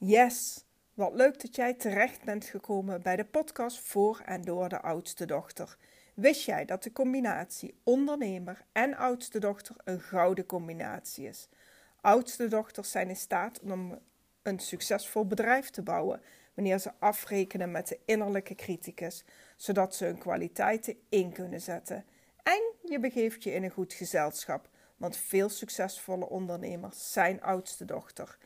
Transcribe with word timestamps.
Yes, 0.00 0.64
wat 0.94 1.14
leuk 1.14 1.40
dat 1.40 1.56
jij 1.56 1.74
terecht 1.74 2.24
bent 2.24 2.44
gekomen 2.44 3.02
bij 3.02 3.16
de 3.16 3.24
podcast 3.24 3.78
voor 3.78 4.22
en 4.24 4.42
door 4.42 4.68
de 4.68 4.80
oudste 4.80 5.26
dochter. 5.26 5.76
Wist 6.14 6.44
jij 6.44 6.64
dat 6.64 6.82
de 6.82 6.92
combinatie 6.92 7.80
ondernemer 7.84 8.64
en 8.72 8.96
oudste 8.96 9.38
dochter 9.38 9.76
een 9.84 10.00
gouden 10.00 10.46
combinatie 10.46 11.28
is? 11.28 11.48
Oudste 12.00 12.48
dochters 12.48 12.90
zijn 12.90 13.08
in 13.08 13.16
staat 13.16 13.60
om 13.60 13.98
een 14.42 14.58
succesvol 14.58 15.26
bedrijf 15.26 15.70
te 15.70 15.82
bouwen 15.82 16.22
wanneer 16.54 16.78
ze 16.78 16.92
afrekenen 16.98 17.70
met 17.70 17.88
de 17.88 17.98
innerlijke 18.04 18.54
criticus, 18.54 19.24
zodat 19.56 19.94
ze 19.94 20.04
hun 20.04 20.18
kwaliteiten 20.18 20.96
in 21.08 21.32
kunnen 21.32 21.60
zetten. 21.60 22.04
En 22.42 22.62
je 22.84 23.00
begeeft 23.00 23.42
je 23.42 23.52
in 23.52 23.62
een 23.62 23.70
goed 23.70 23.92
gezelschap, 23.92 24.68
want 24.96 25.16
veel 25.16 25.48
succesvolle 25.48 26.28
ondernemers 26.28 27.12
zijn 27.12 27.42
oudste 27.42 27.84
dochter. 27.84 28.38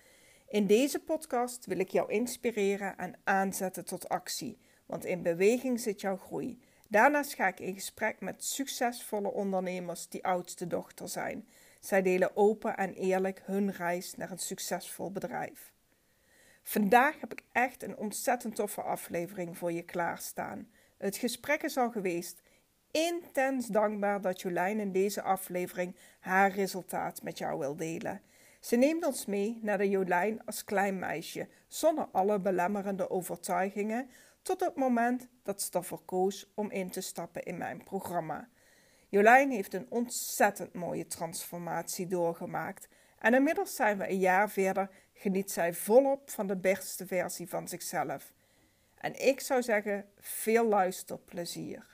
In 0.52 0.66
deze 0.66 0.98
podcast 0.98 1.66
wil 1.66 1.78
ik 1.78 1.88
jou 1.88 2.10
inspireren 2.10 2.96
en 2.98 3.14
aanzetten 3.24 3.84
tot 3.84 4.08
actie, 4.08 4.58
want 4.86 5.04
in 5.04 5.22
beweging 5.22 5.80
zit 5.80 6.00
jouw 6.00 6.16
groei. 6.16 6.60
Daarnaast 6.88 7.34
ga 7.34 7.46
ik 7.46 7.60
in 7.60 7.74
gesprek 7.74 8.20
met 8.20 8.44
succesvolle 8.44 9.32
ondernemers 9.32 10.08
die 10.08 10.24
oudste 10.24 10.66
dochter 10.66 11.08
zijn. 11.08 11.48
Zij 11.80 12.02
delen 12.02 12.36
open 12.36 12.76
en 12.76 12.94
eerlijk 12.94 13.42
hun 13.44 13.72
reis 13.72 14.14
naar 14.14 14.30
een 14.30 14.38
succesvol 14.38 15.12
bedrijf. 15.12 15.72
Vandaag 16.62 17.20
heb 17.20 17.32
ik 17.32 17.42
echt 17.52 17.82
een 17.82 17.96
ontzettend 17.96 18.54
toffe 18.54 18.82
aflevering 18.82 19.58
voor 19.58 19.72
je 19.72 19.82
klaarstaan. 19.82 20.68
Het 20.98 21.16
gesprek 21.16 21.62
is 21.62 21.76
al 21.76 21.90
geweest. 21.90 22.42
Intens 22.90 23.66
dankbaar 23.66 24.20
dat 24.20 24.40
Jolijn 24.40 24.80
in 24.80 24.92
deze 24.92 25.22
aflevering 25.22 25.96
haar 26.20 26.50
resultaat 26.50 27.22
met 27.22 27.38
jou 27.38 27.58
wil 27.58 27.76
delen. 27.76 28.22
Ze 28.62 28.76
neemt 28.76 29.06
ons 29.06 29.26
mee 29.26 29.58
naar 29.62 29.78
de 29.78 29.88
Jolijn 29.88 30.44
als 30.44 30.64
klein 30.64 30.98
meisje, 30.98 31.48
zonder 31.68 32.08
alle 32.12 32.40
belemmerende 32.40 33.10
overtuigingen, 33.10 34.10
tot 34.42 34.60
het 34.60 34.76
moment 34.76 35.28
dat 35.42 35.62
ze 35.62 35.98
koos 36.04 36.52
om 36.54 36.70
in 36.70 36.90
te 36.90 37.00
stappen 37.00 37.42
in 37.42 37.58
mijn 37.58 37.84
programma. 37.84 38.48
Jolijn 39.08 39.50
heeft 39.50 39.74
een 39.74 39.86
ontzettend 39.88 40.74
mooie 40.74 41.06
transformatie 41.06 42.06
doorgemaakt 42.06 42.88
en 43.18 43.34
inmiddels 43.34 43.74
zijn 43.74 43.98
we 43.98 44.08
een 44.08 44.18
jaar 44.18 44.50
verder, 44.50 44.90
geniet 45.12 45.50
zij 45.50 45.74
volop 45.74 46.30
van 46.30 46.46
de 46.46 46.56
beste 46.56 47.06
versie 47.06 47.48
van 47.48 47.68
zichzelf. 47.68 48.32
En 48.94 49.28
ik 49.28 49.40
zou 49.40 49.62
zeggen, 49.62 50.08
veel 50.18 50.66
luisterplezier. 50.66 51.91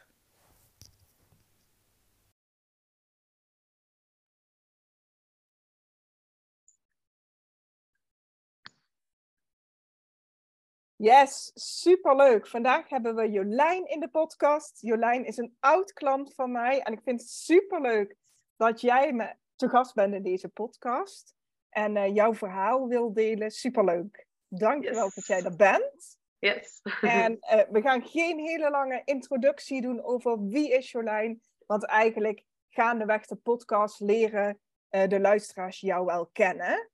Yes, 11.01 11.51
superleuk. 11.55 12.47
Vandaag 12.47 12.89
hebben 12.89 13.15
we 13.15 13.31
Jolijn 13.31 13.87
in 13.87 14.01
de 14.01 14.09
podcast. 14.09 14.81
Jolijn 14.81 15.25
is 15.25 15.37
een 15.37 15.57
oud 15.61 15.93
klant 15.93 16.35
van 16.35 16.53
mij 16.53 16.81
en 16.81 16.93
ik 16.93 17.01
vind 17.05 17.21
het 17.21 17.31
superleuk 17.31 18.17
dat 18.57 18.81
jij 18.81 19.13
me 19.13 19.35
te 19.57 19.69
gast 19.69 19.95
bent 19.95 20.15
in 20.15 20.23
deze 20.23 20.49
podcast 20.49 21.35
en 21.69 21.97
uh, 21.97 22.15
jouw 22.15 22.35
verhaal 22.35 22.89
wil 22.89 23.13
delen. 23.13 23.51
Superleuk. 23.51 24.27
Dank 24.49 24.85
je 24.85 24.91
wel 24.91 25.11
dat 25.15 25.27
jij 25.27 25.43
er 25.43 25.57
bent. 25.57 26.19
Yes. 26.39 26.81
en 27.01 27.33
uh, 27.33 27.63
we 27.75 27.81
gaan 27.81 28.03
geen 28.03 28.39
hele 28.39 28.71
lange 28.71 29.03
introductie 29.05 29.81
doen 29.81 30.05
over 30.05 30.49
wie 30.49 30.73
is 30.73 30.91
Jolijn, 30.91 31.41
want 31.67 31.87
eigenlijk 31.87 32.45
gaandeweg 32.69 33.27
de 33.27 33.37
podcast 33.37 34.01
leren 34.01 34.61
uh, 34.91 35.07
de 35.07 35.21
luisteraars 35.21 35.81
jou 35.81 36.05
wel 36.05 36.27
kennen. 36.27 36.91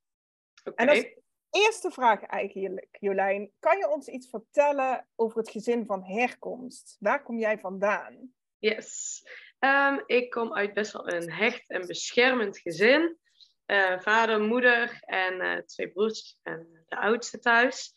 Oké. 0.65 0.85
En 0.85 1.23
eerste 1.55 1.91
vraag 1.91 2.23
eigenlijk, 2.23 2.97
Jolijn. 3.01 3.51
Kan 3.59 3.79
je 3.79 3.89
ons 3.89 4.07
iets 4.07 4.29
vertellen 4.29 5.09
over 5.17 5.39
het 5.39 5.51
gezin 5.51 5.87
van 5.87 6.05
herkomst? 6.05 6.97
Waar 7.01 7.23
kom 7.23 7.39
jij 7.39 7.59
vandaan? 7.59 8.33
Yes. 8.59 9.23
Um, 9.59 10.03
ik 10.07 10.31
kom 10.31 10.55
uit 10.55 10.75
best 10.75 10.93
wel 10.93 11.13
een 11.13 11.33
hecht 11.33 11.71
en 11.71 11.87
beschermend 11.87 12.59
gezin. 12.59 13.19
Uh, 13.67 14.01
vader, 14.01 14.41
moeder 14.41 14.99
en 15.01 15.35
uh, 15.35 15.57
twee 15.57 15.93
broers 15.93 16.39
en 16.43 16.85
de 16.89 16.97
oudste 16.97 17.39
thuis. 17.39 17.95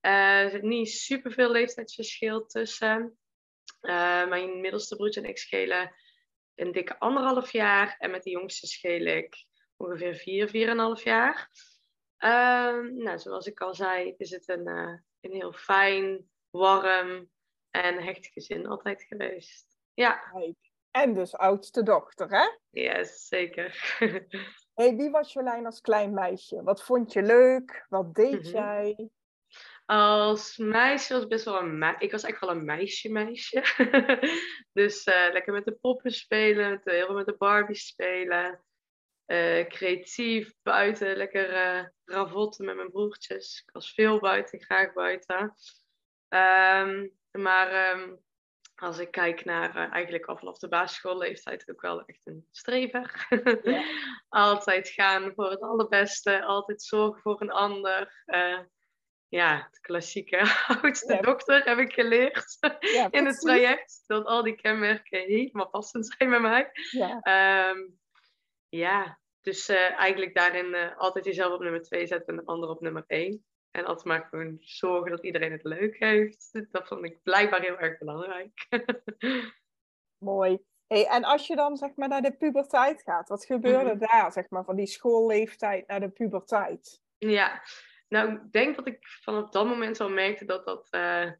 Uh, 0.00 0.40
er 0.40 0.50
zit 0.50 0.62
niet 0.62 0.90
super 0.90 1.32
veel 1.32 1.50
leeftijdsverschil 1.50 2.46
tussen. 2.46 3.18
mijn 4.28 4.60
middelste 4.60 4.96
broertje 4.96 5.20
en 5.20 5.28
ik 5.28 5.38
schelen 5.38 5.94
een 6.54 6.72
dikke 6.72 6.98
anderhalf 6.98 7.52
jaar. 7.52 7.96
En 7.98 8.10
met 8.10 8.22
de 8.22 8.30
jongste 8.30 8.66
scheel 8.66 9.04
ik 9.04 9.44
ongeveer 9.76 10.14
vier, 10.14 10.48
vier 10.48 10.68
en 10.68 10.72
een 10.72 10.78
half 10.78 11.04
jaar. 11.04 11.50
Um, 12.18 12.96
nou, 13.02 13.18
zoals 13.18 13.46
ik 13.46 13.60
al 13.60 13.74
zei, 13.74 14.14
is 14.16 14.30
het 14.30 14.48
een, 14.48 14.68
uh, 14.68 14.98
een 15.20 15.32
heel 15.32 15.52
fijn, 15.52 16.30
warm 16.50 17.30
en 17.70 18.02
hecht 18.02 18.26
gezin 18.26 18.66
altijd 18.66 19.02
geweest. 19.02 19.76
Ja. 19.94 20.32
En 20.90 21.14
dus 21.14 21.36
oudste 21.36 21.82
dochter, 21.82 22.28
hè? 22.28 22.46
Yes, 22.70 23.26
zeker. 23.26 23.96
hey, 24.74 24.96
wie 24.96 25.10
was 25.10 25.32
Jolijn 25.32 25.66
als 25.66 25.80
klein 25.80 26.14
meisje? 26.14 26.62
Wat 26.62 26.84
vond 26.84 27.12
je 27.12 27.22
leuk? 27.22 27.86
Wat 27.88 28.14
deed 28.14 28.32
mm 28.32 28.42
-hmm. 28.42 28.52
jij? 28.52 29.10
Als 29.86 30.56
meisje 30.56 31.12
was 31.12 31.26
best 31.26 31.44
wel 31.44 31.58
een 31.58 31.78
meisje. 31.78 32.04
Ik 32.04 32.10
was 32.10 32.22
echt 32.22 32.40
wel 32.40 32.50
een 32.50 32.64
meisje 32.64 33.12
meisje. 33.12 33.64
dus 34.72 35.06
uh, 35.06 35.28
lekker 35.32 35.52
met 35.52 35.64
de 35.64 35.74
poppen 35.74 36.10
spelen, 36.10 36.80
heel 36.84 37.06
veel 37.06 37.14
met 37.14 37.26
de 37.26 37.36
Barbie 37.36 37.76
spelen. 37.76 38.64
Uh, 39.26 39.66
creatief 39.66 40.52
buiten, 40.62 41.16
lekker 41.16 41.52
uh, 41.52 41.86
ravotten 42.04 42.64
met 42.64 42.76
mijn 42.76 42.90
broertjes. 42.90 43.62
Ik 43.66 43.72
was 43.72 43.92
veel 43.92 44.18
buiten, 44.18 44.60
graag 44.60 44.92
buiten. 44.92 45.54
Um, 46.28 47.12
maar 47.30 47.96
um, 47.96 48.18
als 48.74 48.98
ik 48.98 49.10
kijk 49.10 49.44
naar 49.44 49.76
uh, 49.76 49.92
eigenlijk 49.92 50.26
al 50.26 50.36
vanaf 50.36 50.58
de 50.58 50.68
basisschoolleeftijd 50.68 51.70
ook 51.70 51.80
wel 51.80 52.04
echt 52.04 52.20
een 52.24 52.46
strever. 52.50 53.26
Ja. 53.62 53.84
altijd 54.28 54.88
gaan 54.88 55.32
voor 55.34 55.50
het 55.50 55.60
allerbeste, 55.60 56.44
altijd 56.44 56.82
zorgen 56.82 57.22
voor 57.22 57.40
een 57.40 57.52
ander. 57.52 58.24
ja, 59.28 59.66
het 59.70 59.80
klassieke 59.80 60.38
oudste 60.82 61.14
ja. 61.14 61.20
dokter 61.20 61.64
heb 61.64 61.78
ik 61.78 61.92
geleerd 61.92 62.56
ja, 62.80 63.08
in 63.18 63.26
het 63.26 63.40
traject. 63.40 64.04
Dat 64.06 64.26
al 64.26 64.42
die 64.42 64.56
kenmerken 64.56 65.20
helemaal 65.20 65.68
passend 65.68 66.14
zijn 66.16 66.30
bij 66.30 66.40
mij. 66.40 66.70
Ja. 66.90 67.70
Um, 67.70 67.98
ja, 68.76 69.18
dus 69.40 69.70
uh, 69.70 69.98
eigenlijk 69.98 70.34
daarin 70.34 70.74
uh, 70.74 70.98
altijd 70.98 71.24
jezelf 71.24 71.52
op 71.52 71.60
nummer 71.60 71.82
2 71.82 72.06
zetten 72.06 72.36
en 72.36 72.36
de 72.36 72.50
ander 72.50 72.68
op 72.68 72.80
nummer 72.80 73.04
1. 73.06 73.44
En 73.70 73.84
altijd 73.84 74.06
maar 74.06 74.26
gewoon 74.30 74.56
zorgen 74.60 75.10
dat 75.10 75.24
iedereen 75.24 75.52
het 75.52 75.64
leuk 75.64 75.98
heeft. 75.98 76.50
Dat 76.72 76.86
vond 76.86 77.04
ik 77.04 77.22
blijkbaar 77.22 77.60
heel 77.60 77.78
erg 77.78 77.98
belangrijk. 77.98 78.66
Mooi. 80.18 80.58
Hey, 80.86 81.06
en 81.06 81.24
als 81.24 81.46
je 81.46 81.56
dan 81.56 81.76
zeg 81.76 81.94
maar 81.94 82.08
naar 82.08 82.22
de 82.22 82.36
puberteit 82.36 83.02
gaat, 83.02 83.28
wat 83.28 83.44
gebeurde 83.44 83.94
mm 83.94 83.98
-hmm. 83.98 84.08
daar, 84.10 84.32
zeg 84.32 84.50
maar, 84.50 84.64
van 84.64 84.76
die 84.76 84.86
schoolleeftijd 84.86 85.86
naar 85.86 86.00
de 86.00 86.08
puberteit? 86.08 87.02
Ja, 87.18 87.62
nou, 88.08 88.32
ik 88.32 88.52
denk 88.52 88.76
dat 88.76 88.86
ik 88.86 89.06
vanaf 89.22 89.50
dat 89.50 89.66
moment 89.66 90.00
al 90.00 90.08
merkte 90.08 90.44
dat 90.44 90.64
dat 90.64 90.88
uh, 90.90 91.30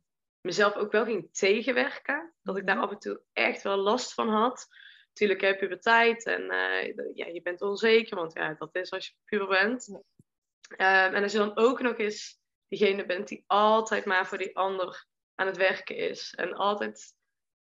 mezelf 0.41 0.75
ook 0.75 0.93
wel 0.93 1.05
ging 1.05 1.29
tegenwerken. 1.33 2.35
Dat 2.43 2.57
ik 2.57 2.67
daar 2.67 2.79
af 2.79 2.91
en 2.91 2.99
toe 2.99 3.21
echt 3.33 3.63
wel 3.63 3.77
last 3.77 4.15
van 4.15 4.29
had 4.29 4.69
natuurlijk 5.17 5.41
heb 5.41 5.61
je 5.61 5.67
puberteit 5.67 6.25
en 6.25 6.43
uh, 6.43 7.15
ja, 7.15 7.27
je 7.27 7.41
bent 7.43 7.63
onzeker, 7.63 8.17
want 8.17 8.33
ja, 8.33 8.55
dat 8.55 8.75
is 8.75 8.91
als 8.91 9.07
je 9.07 9.13
puber 9.25 9.49
bent. 9.49 9.89
Um, 9.89 11.15
en 11.15 11.23
als 11.23 11.33
je 11.33 11.39
dan 11.39 11.57
ook 11.57 11.81
nog 11.81 11.99
eens 11.99 12.39
diegene 12.69 13.07
bent 13.07 13.29
die 13.29 13.45
altijd 13.47 14.05
maar 14.05 14.27
voor 14.27 14.39
die 14.39 14.57
ander 14.57 15.07
aan 15.35 15.47
het 15.47 15.57
werken 15.57 15.97
is. 15.97 16.35
En 16.35 16.55
altijd 16.55 17.15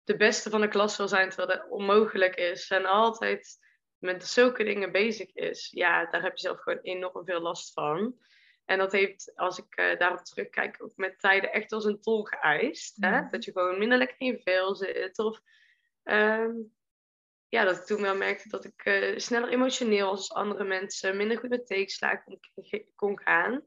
de 0.04 0.16
beste 0.16 0.50
van 0.50 0.60
de 0.60 0.68
klas 0.68 0.96
wil 0.96 1.08
zijn, 1.08 1.28
terwijl 1.28 1.58
dat 1.58 1.70
onmogelijk 1.70 2.34
is. 2.34 2.70
En 2.70 2.84
altijd 2.84 3.58
met 3.98 4.26
zulke 4.26 4.64
dingen 4.64 4.92
bezig 4.92 5.32
is. 5.32 5.68
Ja, 5.70 6.06
daar 6.06 6.22
heb 6.22 6.36
je 6.36 6.40
zelf 6.40 6.60
gewoon 6.60 6.78
enorm 6.82 7.24
veel 7.24 7.40
last 7.40 7.72
van. 7.72 8.18
En 8.64 8.78
dat 8.78 8.92
heeft, 8.92 9.32
als 9.34 9.58
ik 9.58 9.78
uh, 9.78 9.98
daarop 9.98 10.24
terugkijk, 10.24 10.82
ook 10.82 10.96
met 10.96 11.18
tijden 11.18 11.52
echt 11.52 11.72
als 11.72 11.84
een 11.84 12.00
tol 12.00 12.22
geëist. 12.22 12.96
Mm. 12.96 13.12
Hè? 13.12 13.28
Dat 13.30 13.44
je 13.44 13.52
gewoon 13.52 13.78
minder 13.78 13.98
lekker 13.98 14.16
in 14.18 14.26
je 14.26 14.40
vel 14.42 14.74
zit. 14.74 15.18
Of 15.18 15.40
um, 16.04 16.72
ja, 17.50 17.64
dat 17.64 17.76
ik 17.76 17.84
toen 17.84 18.02
wel 18.02 18.16
merkte 18.16 18.48
dat 18.48 18.64
ik 18.64 18.84
uh, 18.84 19.18
sneller 19.18 19.48
emotioneel 19.48 20.06
was 20.06 20.18
als 20.18 20.32
andere 20.32 20.64
mensen, 20.64 21.16
minder 21.16 21.38
goed 21.38 21.48
met 21.48 21.66
tegenslagen 21.66 22.40
kon, 22.54 22.84
kon 22.94 23.20
gaan. 23.20 23.62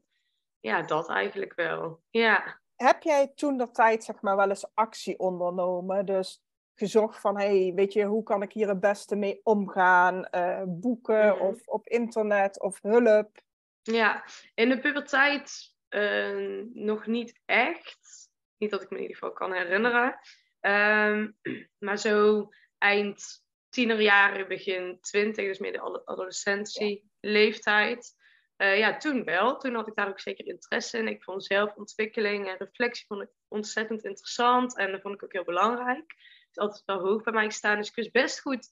Ja, 0.60 0.82
dat 0.82 1.10
eigenlijk 1.10 1.54
wel. 1.54 2.02
Ja. 2.10 2.62
Heb 2.76 3.04
jij 3.04 3.32
toen 3.36 3.58
dat 3.58 3.74
tijd 3.74 4.04
zeg 4.04 4.22
maar 4.22 4.36
wel 4.36 4.50
eens 4.50 4.68
actie 4.74 5.20
ondernomen? 5.20 6.06
Dus 6.06 6.42
gezocht 6.76 7.20
van, 7.20 7.38
hey, 7.38 7.72
weet 7.76 7.94
je, 7.94 8.04
hoe 8.04 8.24
kan 8.24 8.42
ik 8.42 8.52
hier 8.52 8.68
het 8.68 8.80
beste 8.80 9.16
mee 9.16 9.40
omgaan? 9.44 10.28
Uh, 10.32 10.64
boeken 10.66 11.26
mm 11.26 11.32
-hmm. 11.32 11.48
of 11.48 11.68
op 11.68 11.88
internet 11.88 12.62
of 12.62 12.82
hulp? 12.82 13.42
Ja, 13.82 14.24
in 14.54 14.70
de 14.70 14.80
puberteit 14.80 15.76
uh, 15.90 16.66
nog 16.74 17.06
niet 17.06 17.40
echt. 17.46 18.30
Niet 18.58 18.72
dat 18.72 18.82
ik 18.82 18.90
me 18.90 18.96
in 18.96 19.02
ieder 19.02 19.18
geval 19.18 19.34
kan 19.34 19.54
herinneren. 19.54 20.20
Um, 20.62 21.38
maar 21.86 21.98
zo 21.98 22.50
eind 22.78 23.43
tienerjaren, 23.74 24.48
begin 24.48 24.98
twintig, 25.02 25.46
dus 25.46 25.60
meer 25.60 25.72
de 25.72 26.06
adolescentie, 26.06 27.12
leeftijd. 27.20 28.16
eh, 28.56 28.78
ja, 28.78 28.98
toen 28.98 29.24
wel. 29.24 29.58
Toen 29.58 29.76
had 29.76 29.88
ik 29.88 29.96
daar 29.96 30.08
ook 30.08 30.20
zeker 30.20 30.46
interesse 30.48 30.98
in. 30.98 31.08
Ik 31.08 31.24
vond 31.24 31.46
zelfontwikkeling 31.46 32.48
en 32.48 32.58
reflectie 32.58 33.06
vond 33.08 33.22
ik 33.22 33.30
ontzettend 33.48 34.04
interessant. 34.04 34.78
En 34.78 34.92
dat 34.92 35.02
vond 35.02 35.14
ik 35.16 35.24
ook 35.24 35.34
heel 35.34 35.44
belangrijk. 35.44 35.98
Het 35.98 36.50
is 36.52 36.58
altijd 36.58 36.84
wel 36.86 37.00
hoog 37.00 37.24
bij 37.24 37.34
mij 37.34 37.50
staan. 37.50 37.78
Dus 37.78 37.90
ik 37.90 37.96
wist 37.96 38.12
best 38.12 38.42
goed 38.42 38.72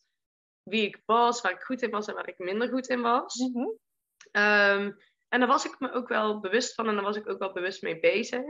wie 0.63 0.85
ik 0.85 1.01
was, 1.05 1.41
waar 1.41 1.51
ik 1.51 1.61
goed 1.61 1.81
in 1.81 1.89
was 1.89 2.07
en 2.07 2.13
waar 2.13 2.27
ik 2.27 2.37
minder 2.37 2.69
goed 2.69 2.87
in 2.87 3.01
was. 3.01 3.35
Mhm. 3.35 3.67
Ehm, 4.31 4.91
en 5.29 5.39
daar 5.39 5.47
was 5.47 5.65
ik 5.65 5.79
me 5.79 5.91
ook 5.91 6.07
wel 6.07 6.39
bewust 6.39 6.73
van 6.73 6.87
en 6.87 6.95
daar 6.95 7.03
was 7.03 7.15
ik 7.17 7.29
ook 7.29 7.39
wel 7.39 7.53
bewust 7.53 7.81
mee 7.81 7.99
bezig. 7.99 8.41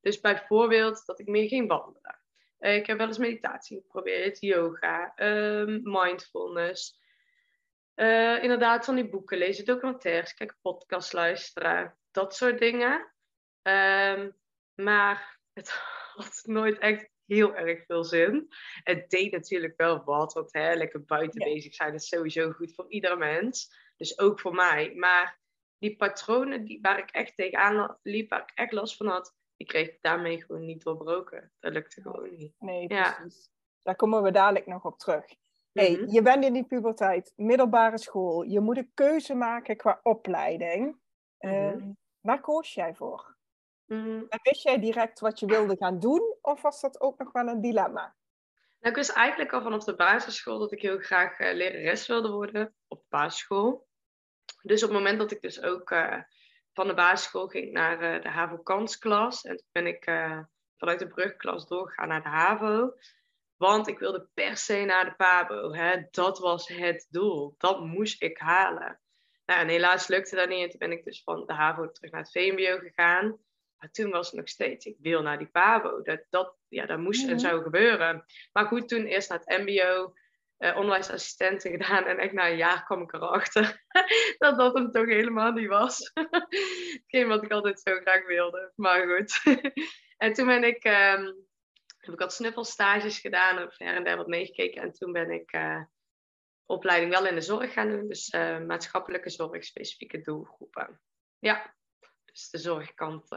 Dus 0.00 0.20
bijvoorbeeld 0.20 1.06
dat 1.06 1.20
ik 1.20 1.26
meer 1.26 1.48
ging 1.48 1.68
wandelen. 1.68 2.23
Eh, 2.58 2.74
ik 2.76 2.86
heb 2.86 2.98
wel 2.98 3.06
eens 3.06 3.18
meditatie 3.18 3.80
geprobeerd, 3.80 4.40
yoga, 4.40 5.12
ehm, 5.16 5.80
mindfulness. 5.82 7.02
Eh, 7.94 8.42
inderdaad, 8.42 8.84
van 8.84 8.94
die 8.94 9.08
boeken 9.08 9.38
lezen, 9.38 9.64
documentaires, 9.64 10.34
kijken, 10.34 10.56
podcast 10.62 11.12
luisteren, 11.12 11.98
dat 12.10 12.34
soort 12.36 12.58
dingen. 12.58 13.12
Ehm, 13.62 14.30
maar 14.74 15.38
het 15.52 15.70
had 16.14 16.42
nooit 16.44 16.78
echt 16.78 17.08
heel 17.26 17.54
erg 17.54 17.84
veel 17.84 18.04
zin. 18.04 18.48
Het 18.82 19.10
deed 19.10 19.32
natuurlijk 19.32 19.76
wel 19.76 20.04
wat, 20.04 20.32
want 20.32 20.52
hè, 20.52 20.74
lekker 20.74 21.04
buiten 21.04 21.40
Ja. 21.48 21.54
bezig 21.54 21.74
zijn 21.74 21.94
is 21.94 22.08
sowieso 22.08 22.50
goed 22.50 22.74
voor 22.74 22.90
ieder 22.90 23.18
mens. 23.18 23.82
Dus 23.96 24.18
ook 24.18 24.40
voor 24.40 24.54
mij. 24.54 24.94
Maar 24.94 25.40
die 25.78 25.96
patronen 25.96 26.64
die, 26.64 26.78
waar 26.82 26.98
ik 26.98 27.10
echt 27.10 27.36
tegenaan 27.36 27.98
liep, 28.02 28.30
waar 28.30 28.42
ik 28.42 28.50
echt 28.54 28.72
last 28.72 28.96
van 28.96 29.06
had, 29.06 29.34
die 29.56 29.66
kreeg 29.66 29.88
ik 29.88 29.98
daarmee 30.00 30.44
gewoon 30.44 30.64
niet 30.64 30.82
doorbroken. 30.84 31.52
Dat 31.60 31.72
lukte 31.72 32.00
gewoon 32.02 32.36
niet. 32.36 32.54
Nee, 32.58 32.88
Ja. 32.88 33.12
precies. 33.12 33.50
Daar 33.82 33.96
komen 33.96 34.22
we 34.22 34.30
dadelijk 34.30 34.66
nog 34.66 34.84
op 34.84 34.98
terug. 34.98 35.24
Hey, 35.72 35.90
Mhm. 35.92 36.10
je 36.12 36.22
bent 36.22 36.44
in 36.44 36.52
die 36.52 36.64
puberteit, 36.66 37.32
middelbare 37.36 37.98
school. 37.98 38.42
Je 38.42 38.60
moet 38.60 38.76
een 38.76 38.90
keuze 38.94 39.34
maken 39.34 39.76
qua 39.76 40.00
opleiding. 40.02 40.98
Mhm. 41.38 41.52
Ehm, 41.54 41.90
waar 42.20 42.40
koos 42.40 42.74
jij 42.74 42.94
voor? 42.94 43.36
Mm, 43.86 44.26
En 44.28 44.38
wist 44.42 44.62
jij 44.62 44.78
direct 44.80 45.20
wat 45.20 45.40
je 45.40 45.46
wilde 45.46 45.76
gaan 45.76 45.98
doen? 45.98 46.36
Of 46.40 46.62
was 46.62 46.80
dat 46.80 47.00
ook 47.00 47.18
nog 47.18 47.32
wel 47.32 47.46
een 47.48 47.60
dilemma? 47.60 48.14
Nou, 48.80 48.90
ik 48.90 48.94
wist 48.94 49.10
eigenlijk 49.10 49.52
al 49.52 49.62
vanaf 49.62 49.84
de 49.84 49.94
basisschool 49.94 50.58
dat 50.58 50.72
ik 50.72 50.82
heel 50.82 50.98
graag 50.98 51.38
eh, 51.38 51.54
lerares 51.54 52.06
wilde 52.06 52.30
worden 52.30 52.74
op 52.88 53.04
basisschool. 53.08 53.86
Dus 54.62 54.82
op 54.82 54.88
het 54.88 54.98
moment 54.98 55.18
dat 55.18 55.30
ik 55.30 55.40
dus 55.40 55.62
ook 55.62 55.90
eh, 55.90 56.18
van 56.74 56.86
de 56.86 56.94
basisschool 56.94 57.46
ging 57.48 57.72
naar 57.72 58.00
eh, 58.00 58.22
de 58.22 58.28
HAVO-kansklas. 58.28 59.44
En 59.44 59.56
toen 59.56 59.68
ben 59.72 59.86
ik 59.86 60.06
eh, 60.06 60.38
vanuit 60.76 60.98
de 60.98 61.06
brugklas 61.06 61.66
doorgegaan 61.66 62.08
naar 62.08 62.22
de 62.22 62.28
HAVO. 62.28 62.92
Want 63.56 63.88
ik 63.88 63.98
wilde 63.98 64.28
per 64.34 64.56
se 64.56 64.84
naar 64.84 65.04
de 65.04 65.14
PABO. 65.14 65.72
Hè? 65.72 66.02
Dat 66.10 66.38
was 66.38 66.68
het 66.68 67.06
doel. 67.10 67.54
Dat 67.58 67.80
moest 67.80 68.22
ik 68.22 68.38
halen. 68.38 69.00
Nou, 69.46 69.60
en 69.60 69.68
helaas 69.68 70.06
lukte 70.06 70.36
dat 70.36 70.48
niet. 70.48 70.62
En 70.62 70.70
toen 70.70 70.78
ben 70.78 70.92
ik 70.92 71.04
dus 71.04 71.22
van 71.22 71.46
de 71.46 71.52
HAVO 71.52 71.90
terug 71.90 72.10
naar 72.10 72.20
het 72.20 72.30
VMBO 72.30 72.78
gegaan. 72.78 73.38
Maar 73.78 73.90
toen 73.90 74.10
was 74.10 74.26
het 74.26 74.36
nog 74.36 74.48
steeds, 74.48 74.86
ik 74.86 74.96
wil 75.00 75.22
naar 75.22 75.38
die 75.38 75.46
PABO. 75.46 76.02
Dat, 76.02 76.24
dat, 76.30 76.56
ja, 76.68 76.86
dat 76.86 76.98
moest 76.98 77.22
Mhm. 77.22 77.32
en 77.32 77.40
zou 77.40 77.62
gebeuren. 77.62 78.24
Maar 78.52 78.66
goed, 78.66 78.88
toen 78.88 79.04
eerst 79.04 79.28
naar 79.28 79.42
het 79.44 79.58
MBO, 79.66 80.14
eh, 80.56 80.76
onderwijsassistenten 80.76 81.70
gedaan. 81.70 82.04
En 82.04 82.18
echt 82.18 82.32
na 82.32 82.48
een 82.48 82.56
jaar 82.56 82.84
kwam 82.84 83.02
ik 83.02 83.12
erachter 83.12 83.84
dat 84.38 84.58
dat 84.58 84.74
hem 84.74 84.90
toch 84.90 85.06
helemaal 85.06 85.52
niet 85.52 85.68
was. 85.68 86.10
Hetgeen 87.02 87.28
wat 87.28 87.44
ik 87.44 87.50
altijd 87.50 87.80
zo 87.80 87.94
graag 88.00 88.26
wilde. 88.26 88.72
Maar 88.76 89.08
goed. 89.08 89.42
en 90.16 90.32
toen 90.32 90.46
ben 90.46 90.64
ik, 90.64 90.84
ehm, 90.84 91.24
heb 91.98 92.12
ik 92.12 92.18
wat 92.18 92.32
snuffelstages 92.32 93.18
gedaan. 93.18 93.56
Heb 93.56 93.74
her 93.76 93.94
en 93.94 94.04
der 94.04 94.16
wat 94.16 94.26
meegekeken. 94.26 94.82
En 94.82 94.92
toen 94.92 95.12
ben 95.12 95.30
ik 95.30 95.52
eh, 95.52 95.82
opleiding 96.66 97.12
wel 97.12 97.26
in 97.26 97.34
de 97.34 97.40
zorg 97.40 97.72
gaan 97.72 97.88
doen. 97.88 98.08
Dus 98.08 98.28
eh, 98.28 98.60
maatschappelijke 98.60 99.30
zorg, 99.30 99.64
specifieke 99.64 100.20
doelgroepen. 100.20 101.00
Ja, 101.38 101.74
dus 102.24 102.50
de 102.50 102.58
zorgkant 102.58 103.28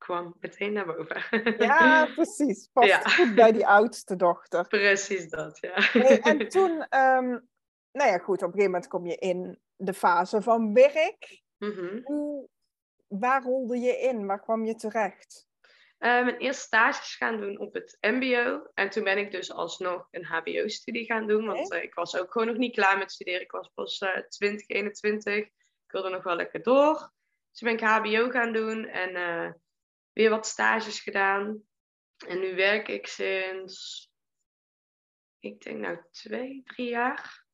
kwam 0.00 0.36
meteen 0.40 0.72
naar 0.72 0.86
boven. 0.86 1.54
Ja, 1.58 2.06
precies. 2.14 2.68
Past 2.72 2.88
Ja. 2.88 3.00
goed 3.00 3.34
bij 3.34 3.52
die 3.52 3.66
oudste 3.66 4.16
dochter. 4.16 4.66
Precies 4.68 5.28
dat, 5.28 5.58
ja. 5.60 5.92
En 6.22 6.48
toen, 6.54 6.86
ehm, 6.88 7.28
nou 7.92 8.10
ja, 8.10 8.18
goed, 8.18 8.36
op 8.42 8.42
een 8.42 8.52
gegeven 8.52 8.70
moment 8.70 8.86
kom 8.88 9.06
je 9.06 9.16
in 9.16 9.58
de 9.76 9.94
fase 9.94 10.42
van 10.42 10.74
werk. 10.74 11.42
Mhm. 11.58 12.00
Hoe, 12.02 12.48
waar 13.08 13.42
rolde 13.42 13.78
je 13.78 13.98
in? 13.98 14.26
Waar 14.26 14.40
kwam 14.40 14.64
je 14.64 14.74
terecht? 14.74 15.48
Eh, 15.98 16.24
mijn 16.24 16.36
eerste 16.36 16.62
stages 16.62 17.14
gaan 17.14 17.40
doen 17.40 17.58
op 17.58 17.74
het 17.74 17.98
MBO. 18.00 18.70
En 18.74 18.90
toen 18.90 19.04
ben 19.04 19.18
ik 19.18 19.30
dus 19.30 19.52
alsnog 19.52 20.08
een 20.10 20.24
HBO-studie 20.24 21.04
gaan 21.04 21.26
doen. 21.26 21.46
Want 21.46 21.72
eh, 21.72 21.82
ik 21.82 21.94
was 21.94 22.16
ook 22.16 22.32
gewoon 22.32 22.46
nog 22.48 22.56
niet 22.56 22.74
klaar 22.74 22.98
met 22.98 23.12
studeren. 23.12 23.40
Ik 23.40 23.50
was 23.50 23.70
pas 23.74 23.98
eh 23.98 24.22
20, 24.28 24.68
21. 24.68 25.34
Ik 25.36 25.52
wilde 25.86 26.08
nog 26.10 26.22
wel 26.22 26.36
lekker 26.36 26.62
door. 26.62 26.94
Dus 27.50 27.58
toen 27.58 27.76
ben 27.76 27.78
ik 27.78 27.84
HBO 27.84 28.30
gaan 28.30 28.52
doen 28.52 28.84
en 28.84 29.14
eh, 29.14 29.52
weer 30.12 30.30
wat 30.30 30.46
stages 30.46 31.00
gedaan. 31.00 31.62
En 32.26 32.40
nu 32.40 32.54
werk 32.54 32.88
ik 32.88 33.06
sinds, 33.06 34.08
ik 35.38 35.60
denk 35.60 35.78
nou 35.78 35.98
twee, 36.10 36.62
drie 36.64 36.88
jaar. 36.88 37.44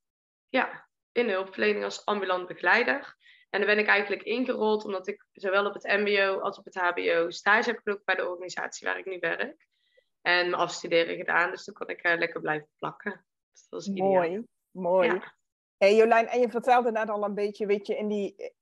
Ja, 0.48 0.88
in 1.12 1.26
de 1.26 1.32
hulpverlening 1.32 1.84
als 1.84 2.04
ambulant 2.04 2.46
begeleider. 2.46 3.16
En 3.50 3.60
daar 3.60 3.74
ben 3.74 3.78
ik 3.78 3.86
eigenlijk 3.88 4.22
ingerold 4.22 4.84
omdat 4.84 5.06
ik 5.06 5.26
zowel 5.32 5.66
op 5.66 5.74
het 5.74 5.84
MBO 5.84 6.40
als 6.40 6.58
op 6.58 6.64
het 6.64 6.74
HBO 6.74 7.30
stage 7.30 7.70
heb 7.70 7.80
gelopen 7.82 8.04
bij 8.04 8.14
de 8.14 8.28
organisatie 8.28 8.86
waar 8.86 8.98
ik 8.98 9.06
nu 9.06 9.18
werk. 9.18 9.66
En 10.20 10.50
mijn 10.50 10.54
afstuderen 10.54 11.16
gedaan, 11.16 11.50
dus 11.50 11.64
toen 11.64 11.74
kon 11.74 11.88
ik 11.88 12.00
eh, 12.00 12.18
lekker 12.18 12.40
blijven 12.40 12.68
plakken. 12.78 13.26
Dus 13.52 13.68
dat 13.68 13.80
is 13.80 13.86
ideaal. 13.86 14.08
Mooi, 14.08 14.44
mooi. 14.70 15.08
Ja. 15.08 15.34
Hey 15.78 15.96
Jolijn, 15.96 16.26
en 16.28 16.40
je 16.40 16.48
vertelde 16.50 16.90
net 16.90 17.10
al 17.10 17.24
een 17.24 17.34
beetje, 17.34 17.66
weet 17.66 17.86
je, 17.86 17.96
in 17.96 18.08
die 18.08 18.52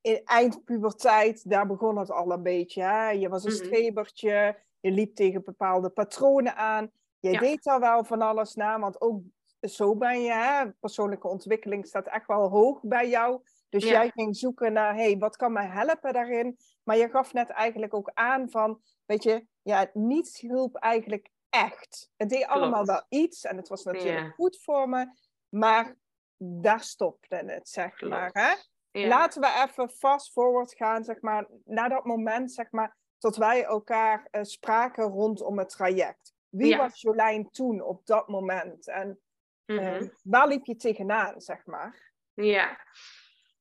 in 0.00 0.20
eindpuberteit, 0.24 1.50
daar 1.50 1.66
begon 1.66 1.98
het 1.98 2.10
al 2.10 2.30
een 2.32 2.42
beetje. 2.42 2.82
Hè? 2.82 3.10
Je 3.10 3.28
was 3.28 3.44
een 3.44 3.50
Mhm. 3.50 3.64
strebertje, 3.64 4.58
je 4.80 4.90
liep 4.90 5.14
tegen 5.14 5.44
bepaalde 5.44 5.90
patronen 5.90 6.56
aan. 6.56 6.90
Jij 7.20 7.32
Ja. 7.32 7.38
deed 7.40 7.62
daar 7.62 7.80
wel 7.80 8.04
van 8.04 8.20
alles 8.22 8.54
na, 8.54 8.78
want 8.80 9.00
ook 9.00 9.22
zo 9.60 9.96
ben 9.96 10.20
je, 10.22 10.32
hè? 10.32 10.70
persoonlijke 10.72 11.28
ontwikkeling 11.28 11.86
staat 11.86 12.06
echt 12.06 12.26
wel 12.26 12.48
hoog 12.48 12.80
bij 12.82 13.08
jou. 13.08 13.40
Dus 13.68 13.84
Ja. 13.84 13.90
jij 13.90 14.10
ging 14.10 14.36
zoeken 14.36 14.72
naar, 14.72 14.94
hey, 14.94 15.18
wat 15.18 15.36
kan 15.36 15.52
mij 15.52 15.66
helpen 15.66 16.12
daarin? 16.12 16.56
Maar 16.82 16.96
je 16.96 17.08
gaf 17.08 17.32
net 17.32 17.48
eigenlijk 17.50 17.94
ook 17.94 18.10
aan 18.14 18.50
van, 18.50 18.80
weet 19.06 19.22
je, 19.22 19.46
ja, 19.62 19.90
niets 19.92 20.40
hielp 20.40 20.74
eigenlijk 20.76 21.30
echt. 21.48 22.10
Het 22.16 22.28
deed 22.28 22.46
allemaal 22.46 22.84
wel 22.84 23.04
iets 23.08 23.44
en 23.44 23.56
het 23.56 23.68
was 23.68 23.84
natuurlijk 23.84 24.24
Ja. 24.24 24.30
goed 24.30 24.58
voor 24.62 24.88
me, 24.88 25.06
maar 25.48 25.96
daar 26.38 26.80
stopte 26.80 27.36
het, 27.36 27.68
zeg 27.68 28.00
maar. 28.00 28.30
Hè? 28.32 28.54
Ja. 29.00 29.08
Laten 29.08 29.40
we 29.40 29.64
even 29.68 29.90
fast 29.90 30.32
forward 30.32 30.74
gaan, 30.74 31.04
zeg 31.04 31.20
maar, 31.20 31.46
naar 31.64 31.88
dat 31.88 32.04
moment, 32.04 32.52
zeg 32.52 32.70
maar, 32.70 32.96
tot 33.18 33.36
wij 33.36 33.64
elkaar 33.64 34.28
eh, 34.30 34.42
spraken 34.42 35.04
rondom 35.04 35.58
het 35.58 35.68
traject. 35.68 36.34
Wie 36.48 36.66
Ja. 36.68 36.76
was 36.76 37.00
Jolijn 37.00 37.50
toen 37.50 37.80
op 37.80 38.06
dat 38.06 38.28
moment? 38.28 38.88
En 38.88 39.20
Mhm. 39.66 39.78
eh, 39.78 40.08
waar 40.22 40.48
liep 40.48 40.66
je 40.66 40.76
tegenaan, 40.76 41.40
zeg 41.40 41.64
maar? 41.66 42.12
Ja. 42.34 42.80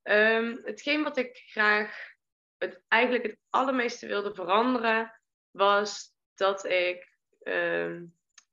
Ehm, 0.01 0.57
hetgeen 0.63 1.03
wat 1.03 1.17
ik 1.17 1.38
graag 1.47 2.13
het, 2.57 2.81
eigenlijk 2.88 3.23
het 3.23 3.38
allermeeste 3.50 4.07
wilde 4.07 4.33
veranderen, 4.33 5.19
was 5.51 6.13
dat 6.35 6.65
ik 6.65 7.13
ehm 7.43 8.03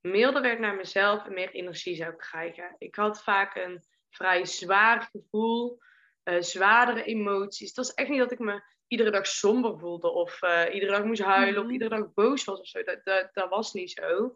milder 0.01 0.43
werd 0.43 0.59
naar 0.59 0.75
mezelf 0.75 1.27
en 1.27 1.33
meer 1.35 1.51
energie 1.51 1.97
zou 1.97 2.17
krijgen. 2.17 2.75
Ik 2.79 2.95
had 2.95 3.23
vaak 3.23 3.55
een 3.57 3.83
vrij 4.13 4.45
zwaar 4.45 5.09
gevoel, 5.13 5.79
eh, 6.23 6.41
zwaardere 6.41 7.05
emoties. 7.05 7.69
Het 7.69 7.77
was 7.77 7.95
echt 7.95 8.09
niet 8.09 8.19
dat 8.19 8.33
ik 8.33 8.39
me 8.39 8.63
iedere 8.87 9.11
dag 9.11 9.27
somber 9.27 9.79
voelde 9.79 10.11
of 10.11 10.43
eh, 10.43 10.75
iedere 10.75 10.93
dag 10.93 11.05
moest 11.05 11.23
huilen 11.23 11.55
Mhm. 11.55 11.65
of 11.65 11.71
iedere 11.71 11.91
dag 11.97 12.13
boos 12.13 12.45
was 12.45 12.61
of 12.61 12.67
zo. 12.67 12.83
Dat, 12.83 13.05
dat, 13.05 13.29
dat 13.33 13.49
was 13.49 13.73
niet 13.73 13.91
zo. 13.91 14.35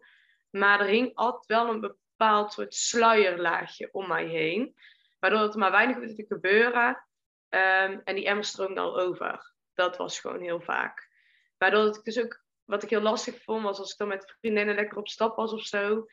Maar 0.49 0.79
er 0.79 0.85
hing 0.85 1.11
altijd 1.15 1.45
wel 1.45 1.69
een 1.69 1.79
bepaald 1.79 2.53
soort 2.53 2.73
sluierlaagje 2.73 3.89
om 3.91 4.07
mij 4.07 4.25
heen. 4.25 4.75
Waardoor 5.19 5.39
het 5.39 5.55
maar 5.55 5.71
weinig 5.71 5.95
hoefde 5.95 6.13
te 6.15 6.25
gebeuren. 6.25 7.05
Ehm, 7.49 7.99
en 8.03 8.15
die 8.15 8.25
emmer 8.25 8.43
stroomde 8.43 8.79
al 8.79 8.99
over. 8.99 9.53
Dat 9.73 9.97
was 9.97 10.19
gewoon 10.19 10.41
heel 10.41 10.61
vaak. 10.61 11.09
Waardoor 11.57 11.85
ik 11.87 12.03
dus 12.03 12.19
ook, 12.19 12.43
wat 12.65 12.83
ik 12.83 12.89
heel 12.89 13.01
lastig 13.01 13.43
vond, 13.43 13.63
was 13.63 13.79
als 13.79 13.91
ik 13.91 13.97
dan 13.97 14.07
met 14.07 14.35
vriendinnen 14.39 14.75
lekker 14.75 14.97
op 14.97 15.07
stap 15.07 15.35
was 15.35 15.53
of 15.53 15.61
zo. 15.65 16.05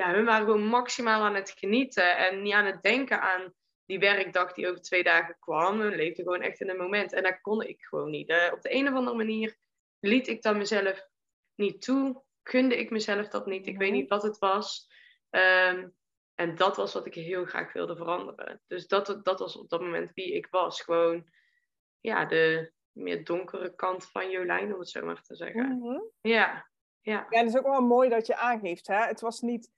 Ja, 0.00 0.12
hun 0.12 0.24
waren 0.24 0.44
gewoon 0.46 0.64
maximaal 0.66 1.22
aan 1.22 1.34
het 1.34 1.50
genieten. 1.50 2.16
En 2.16 2.42
niet 2.42 2.52
aan 2.52 2.64
het 2.64 2.82
denken 2.82 3.20
aan 3.20 3.54
die 3.86 3.98
werkdag 3.98 4.52
die 4.52 4.68
over 4.68 4.80
twee 4.80 5.02
dagen 5.02 5.36
kwam. 5.38 5.80
Hun 5.80 5.94
leefde 5.96 6.22
gewoon 6.22 6.40
echt 6.42 6.60
in 6.60 6.68
het 6.68 6.78
moment. 6.78 7.12
En 7.12 7.22
dat 7.22 7.40
kon 7.40 7.62
ik 7.62 7.82
gewoon 7.82 8.10
niet. 8.10 8.28
Eh, 8.28 8.52
op 8.52 8.60
de 8.62 8.74
een 8.74 8.88
of 8.88 8.94
andere 8.94 9.16
manier 9.16 9.56
liet 10.00 10.28
ik 10.28 10.42
dat 10.42 10.56
mezelf 10.56 11.06
niet 11.54 11.82
toe. 11.82 12.22
Gunde 12.42 12.76
ik 12.78 12.90
mezelf 12.90 13.28
dat 13.28 13.46
niet. 13.46 13.66
Ik 13.66 13.78
weet 13.78 13.88
Mhm. 13.90 13.98
niet 13.98 14.08
wat 14.08 14.22
het 14.22 14.38
was. 14.38 14.88
Ehm, 15.30 15.88
en 16.34 16.54
dat 16.54 16.76
was 16.76 16.92
wat 16.92 17.06
ik 17.06 17.14
heel 17.14 17.44
graag 17.44 17.72
wilde 17.72 17.96
veranderen. 17.96 18.62
Dus 18.66 18.86
dat, 18.86 19.20
dat 19.22 19.38
was 19.38 19.56
op 19.56 19.68
dat 19.68 19.80
moment 19.80 20.12
wie 20.14 20.32
ik 20.34 20.46
was. 20.50 20.80
Gewoon, 20.82 21.28
ja, 22.00 22.24
de 22.24 22.72
meer 22.92 23.24
donkere 23.24 23.74
kant 23.74 24.10
van 24.10 24.30
Jolijn, 24.30 24.72
om 24.74 24.78
het 24.78 24.88
zo 24.88 25.04
maar 25.04 25.22
te 25.22 25.34
zeggen. 25.36 25.78
Mhm. 25.78 26.00
Ja, 26.20 26.68
ja. 27.00 27.26
Ja, 27.30 27.42
dat 27.42 27.48
is 27.52 27.56
ook 27.58 27.66
wel 27.66 27.80
mooi 27.80 28.08
dat 28.08 28.26
je 28.26 28.36
aangeeft. 28.36 28.86
Hè? 28.86 28.96
Het 29.06 29.20
was 29.20 29.40
niet 29.40 29.70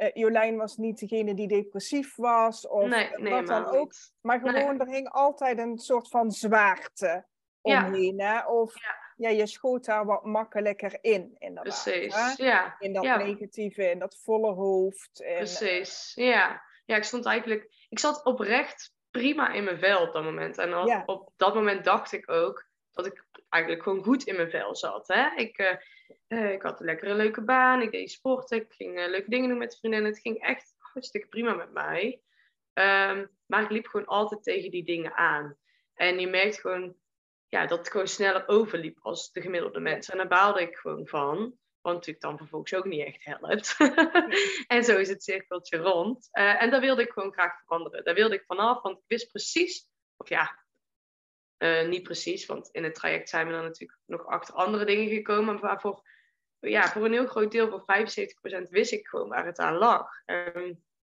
uh, 0.00 0.10
Jolijn 0.12 0.56
was 0.56 0.76
niet 0.76 0.98
degene 0.98 1.34
die 1.34 1.48
depressief 1.48 2.16
was 2.16 2.68
of 2.68 2.88
nee, 2.88 3.10
nee, 3.16 3.32
wat 3.32 3.46
dan 3.46 3.66
ook. 3.66 3.92
Niet. 3.92 4.14
Maar 4.20 4.40
gewoon, 4.40 4.80
er 4.80 4.86
hing 4.86 5.08
altijd 5.08 5.58
een 5.58 5.78
soort 5.78 6.08
van 6.08 6.30
zwaarte 6.30 7.26
omheen. 7.60 8.20
Hè? 8.20 8.46
Of 8.46 8.74
ja. 9.16 9.28
je 9.28 9.46
schoot 9.46 9.84
daar 9.84 10.04
wat 10.04 10.24
makkelijker 10.24 10.98
in, 11.00 11.36
inderdaad. 11.38 11.82
Precies, 11.82 12.14
hè? 12.14 12.44
ja. 12.44 12.76
In 12.78 12.92
dat 12.92 13.04
ja. 13.04 13.16
negatieve, 13.16 13.90
in 13.90 13.98
dat 13.98 14.20
volle 14.22 14.52
hoofd. 14.52 15.22
En, 15.22 15.36
Precies, 15.36 16.12
ja. 16.14 16.62
Ja, 16.84 16.96
ik 16.96 17.04
stond 17.04 17.26
eigenlijk... 17.26 17.86
Ik 17.88 17.98
zat 17.98 18.24
oprecht 18.24 18.92
prima 19.10 19.52
in 19.52 19.64
mijn 19.64 19.78
vel 19.78 20.06
op 20.06 20.12
dat 20.12 20.24
moment. 20.24 20.58
En 20.58 20.76
op, 20.76 20.86
Ja. 20.86 21.02
op 21.06 21.32
dat 21.36 21.54
moment 21.54 21.84
dacht 21.84 22.12
ik 22.12 22.30
ook 22.30 22.68
dat 22.92 23.06
ik 23.06 23.24
eigenlijk 23.48 23.82
gewoon 23.82 24.04
goed 24.04 24.24
in 24.24 24.36
mijn 24.36 24.50
vel 24.50 24.76
zat. 24.76 25.08
Hè? 25.08 25.34
Ik, 25.36 25.58
eh, 25.58 25.76
eh, 26.26 26.52
ik 26.52 26.62
had 26.62 26.80
een 26.80 26.86
lekkere 26.86 27.14
leuke 27.14 27.42
baan, 27.42 27.82
ik 27.82 27.90
deed 27.90 28.10
sport, 28.10 28.50
ik 28.50 28.72
ging 28.72 28.98
eh, 28.98 29.08
leuke 29.08 29.30
dingen 29.30 29.48
doen 29.48 29.58
met 29.58 29.78
vriendinnen. 29.78 30.10
Het 30.10 30.20
ging 30.20 30.42
echt 30.42 30.74
hartstikke 30.78 31.28
prima 31.28 31.54
met 31.54 31.72
mij. 31.72 32.22
Ehm, 32.72 33.26
maar 33.46 33.62
ik 33.62 33.70
liep 33.70 33.86
gewoon 33.86 34.06
altijd 34.06 34.42
tegen 34.42 34.70
die 34.70 34.84
dingen 34.84 35.16
aan. 35.16 35.56
En 35.94 36.18
je 36.18 36.26
merkt 36.26 36.60
gewoon 36.60 36.96
ja, 37.48 37.66
dat 37.66 37.78
het 37.78 37.90
gewoon 37.90 38.08
sneller 38.08 38.48
overliep 38.48 38.98
als 39.00 39.32
de 39.32 39.40
gemiddelde 39.40 39.80
mensen. 39.80 40.12
En 40.12 40.18
daar 40.18 40.28
baalde 40.28 40.60
ik 40.60 40.76
gewoon 40.76 41.06
van. 41.06 41.58
Wat 41.80 41.92
natuurlijk 41.94 42.24
dan 42.24 42.38
vervolgens 42.38 42.74
ook 42.74 42.84
niet 42.84 43.06
echt 43.06 43.24
helpt. 43.24 43.76
en 44.74 44.84
zo 44.84 44.98
is 44.98 45.08
het 45.08 45.22
cirkeltje 45.22 45.76
rond. 45.76 46.28
Eh, 46.30 46.62
en 46.62 46.70
daar 46.70 46.80
wilde 46.80 47.02
ik 47.02 47.10
gewoon 47.10 47.32
graag 47.32 47.60
veranderen. 47.60 48.04
Daar 48.04 48.14
wilde 48.14 48.34
ik 48.34 48.44
vanaf, 48.46 48.82
want 48.82 48.98
ik 48.98 49.04
wist 49.06 49.30
precies, 49.30 49.88
of 50.16 50.28
ja, 50.28 50.64
eh, 51.60 51.88
niet 51.88 52.02
precies, 52.02 52.46
want 52.46 52.68
in 52.72 52.84
het 52.84 52.94
traject 52.94 53.28
zijn 53.28 53.46
we 53.46 53.52
dan 53.52 53.62
natuurlijk 53.62 53.98
nog 54.06 54.26
achter 54.26 54.54
andere 54.54 54.84
dingen 54.84 55.08
gekomen. 55.08 55.60
Maar 55.60 55.80
voor, 55.80 56.02
ja, 56.58 56.88
voor 56.88 57.04
een 57.04 57.12
heel 57.12 57.26
groot 57.26 57.52
deel, 57.52 57.68
voor 57.68 57.84
75% 58.66 58.68
wist 58.70 58.92
ik 58.92 59.06
gewoon 59.06 59.28
waar 59.28 59.46
het 59.46 59.58
aan 59.58 59.76
lag. 59.76 60.08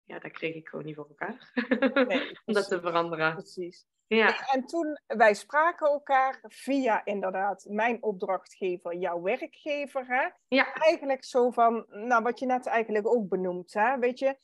Ja, 0.05 0.19
dat 0.19 0.33
kreeg 0.33 0.55
ik 0.55 0.69
gewoon 0.69 0.85
niet 0.85 0.95
voor 0.95 1.09
elkaar. 1.09 1.51
Nee, 2.09 2.39
Om 2.45 2.55
dat 2.55 2.69
te 2.69 2.81
veranderen. 2.81 3.33
Precies. 3.33 3.87
Ja, 4.07 4.51
En 4.51 4.67
toen, 4.67 5.01
wij 5.07 5.35
spraken 5.35 5.87
elkaar 5.87 6.39
via 6.43 7.05
inderdaad 7.05 7.65
mijn 7.69 8.03
opdrachtgever, 8.03 8.97
jouw 8.97 9.23
werkgever. 9.23 10.07
Hè? 10.07 10.29
ja, 10.49 10.75
Eigenlijk 10.75 11.25
zo 11.25 11.51
van, 11.51 11.87
nou 11.89 12.23
wat 12.23 12.39
je 12.39 12.47
net 12.47 12.67
eigenlijk 12.67 13.07
ook 13.07 13.29
benoemt, 13.29 13.73
hè? 13.73 13.99
weet 13.99 14.19
je. 14.19 14.37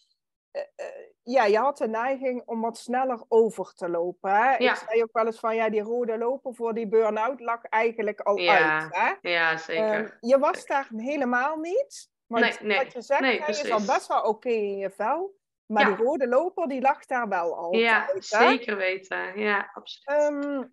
Eh, 0.52 0.62
eh, 0.76 0.86
ja, 1.22 1.44
je 1.44 1.58
had 1.58 1.78
de 1.78 1.88
neiging 1.88 2.42
om 2.46 2.60
wat 2.60 2.78
sneller 2.78 3.24
over 3.28 3.72
te 3.74 3.88
lopen. 3.88 4.30
Hè? 4.30 4.56
Ja. 4.56 4.70
Ik 4.72 4.76
zei 4.88 5.02
ook 5.02 5.12
wel 5.12 5.26
eens 5.26 5.38
van, 5.40 5.54
ja, 5.56 5.70
die 5.70 5.82
rode 5.82 6.18
loper 6.18 6.54
voor 6.54 6.74
die 6.74 6.88
burn-out 6.88 7.40
lag 7.40 7.64
eigenlijk 7.64 8.20
al 8.20 8.36
Ja, 8.36 8.80
uit. 8.80 8.94
Hè? 8.96 9.30
ja 9.30 9.56
zeker. 9.56 10.04
Ehm, 10.04 10.08
je 10.20 10.38
was 10.38 10.66
daar 10.66 10.88
helemaal 10.96 11.56
niet. 11.56 12.10
Maar 12.26 12.40
Nee, 12.40 12.56
nee, 12.60 12.76
wat 12.76 12.92
je 12.92 13.02
zegt, 13.02 13.20
nee, 13.20 13.40
hè, 13.40 13.46
je 13.46 13.84
best 13.86 14.06
wel 14.06 14.22
oké 14.22 14.48
in 14.48 14.78
je 14.78 14.90
vel. 14.90 15.40
Maar 15.66 15.88
Ja. 15.88 15.96
die 15.96 16.04
rode 16.04 16.28
loper, 16.28 16.68
die 16.68 16.80
lag 16.80 17.06
daar 17.06 17.28
wel 17.28 17.56
altijd. 17.56 17.82
ja, 17.82 18.10
zeker 18.18 18.76
weten. 18.76 19.38
Ja, 19.38 19.70
absoluut. 19.74 20.68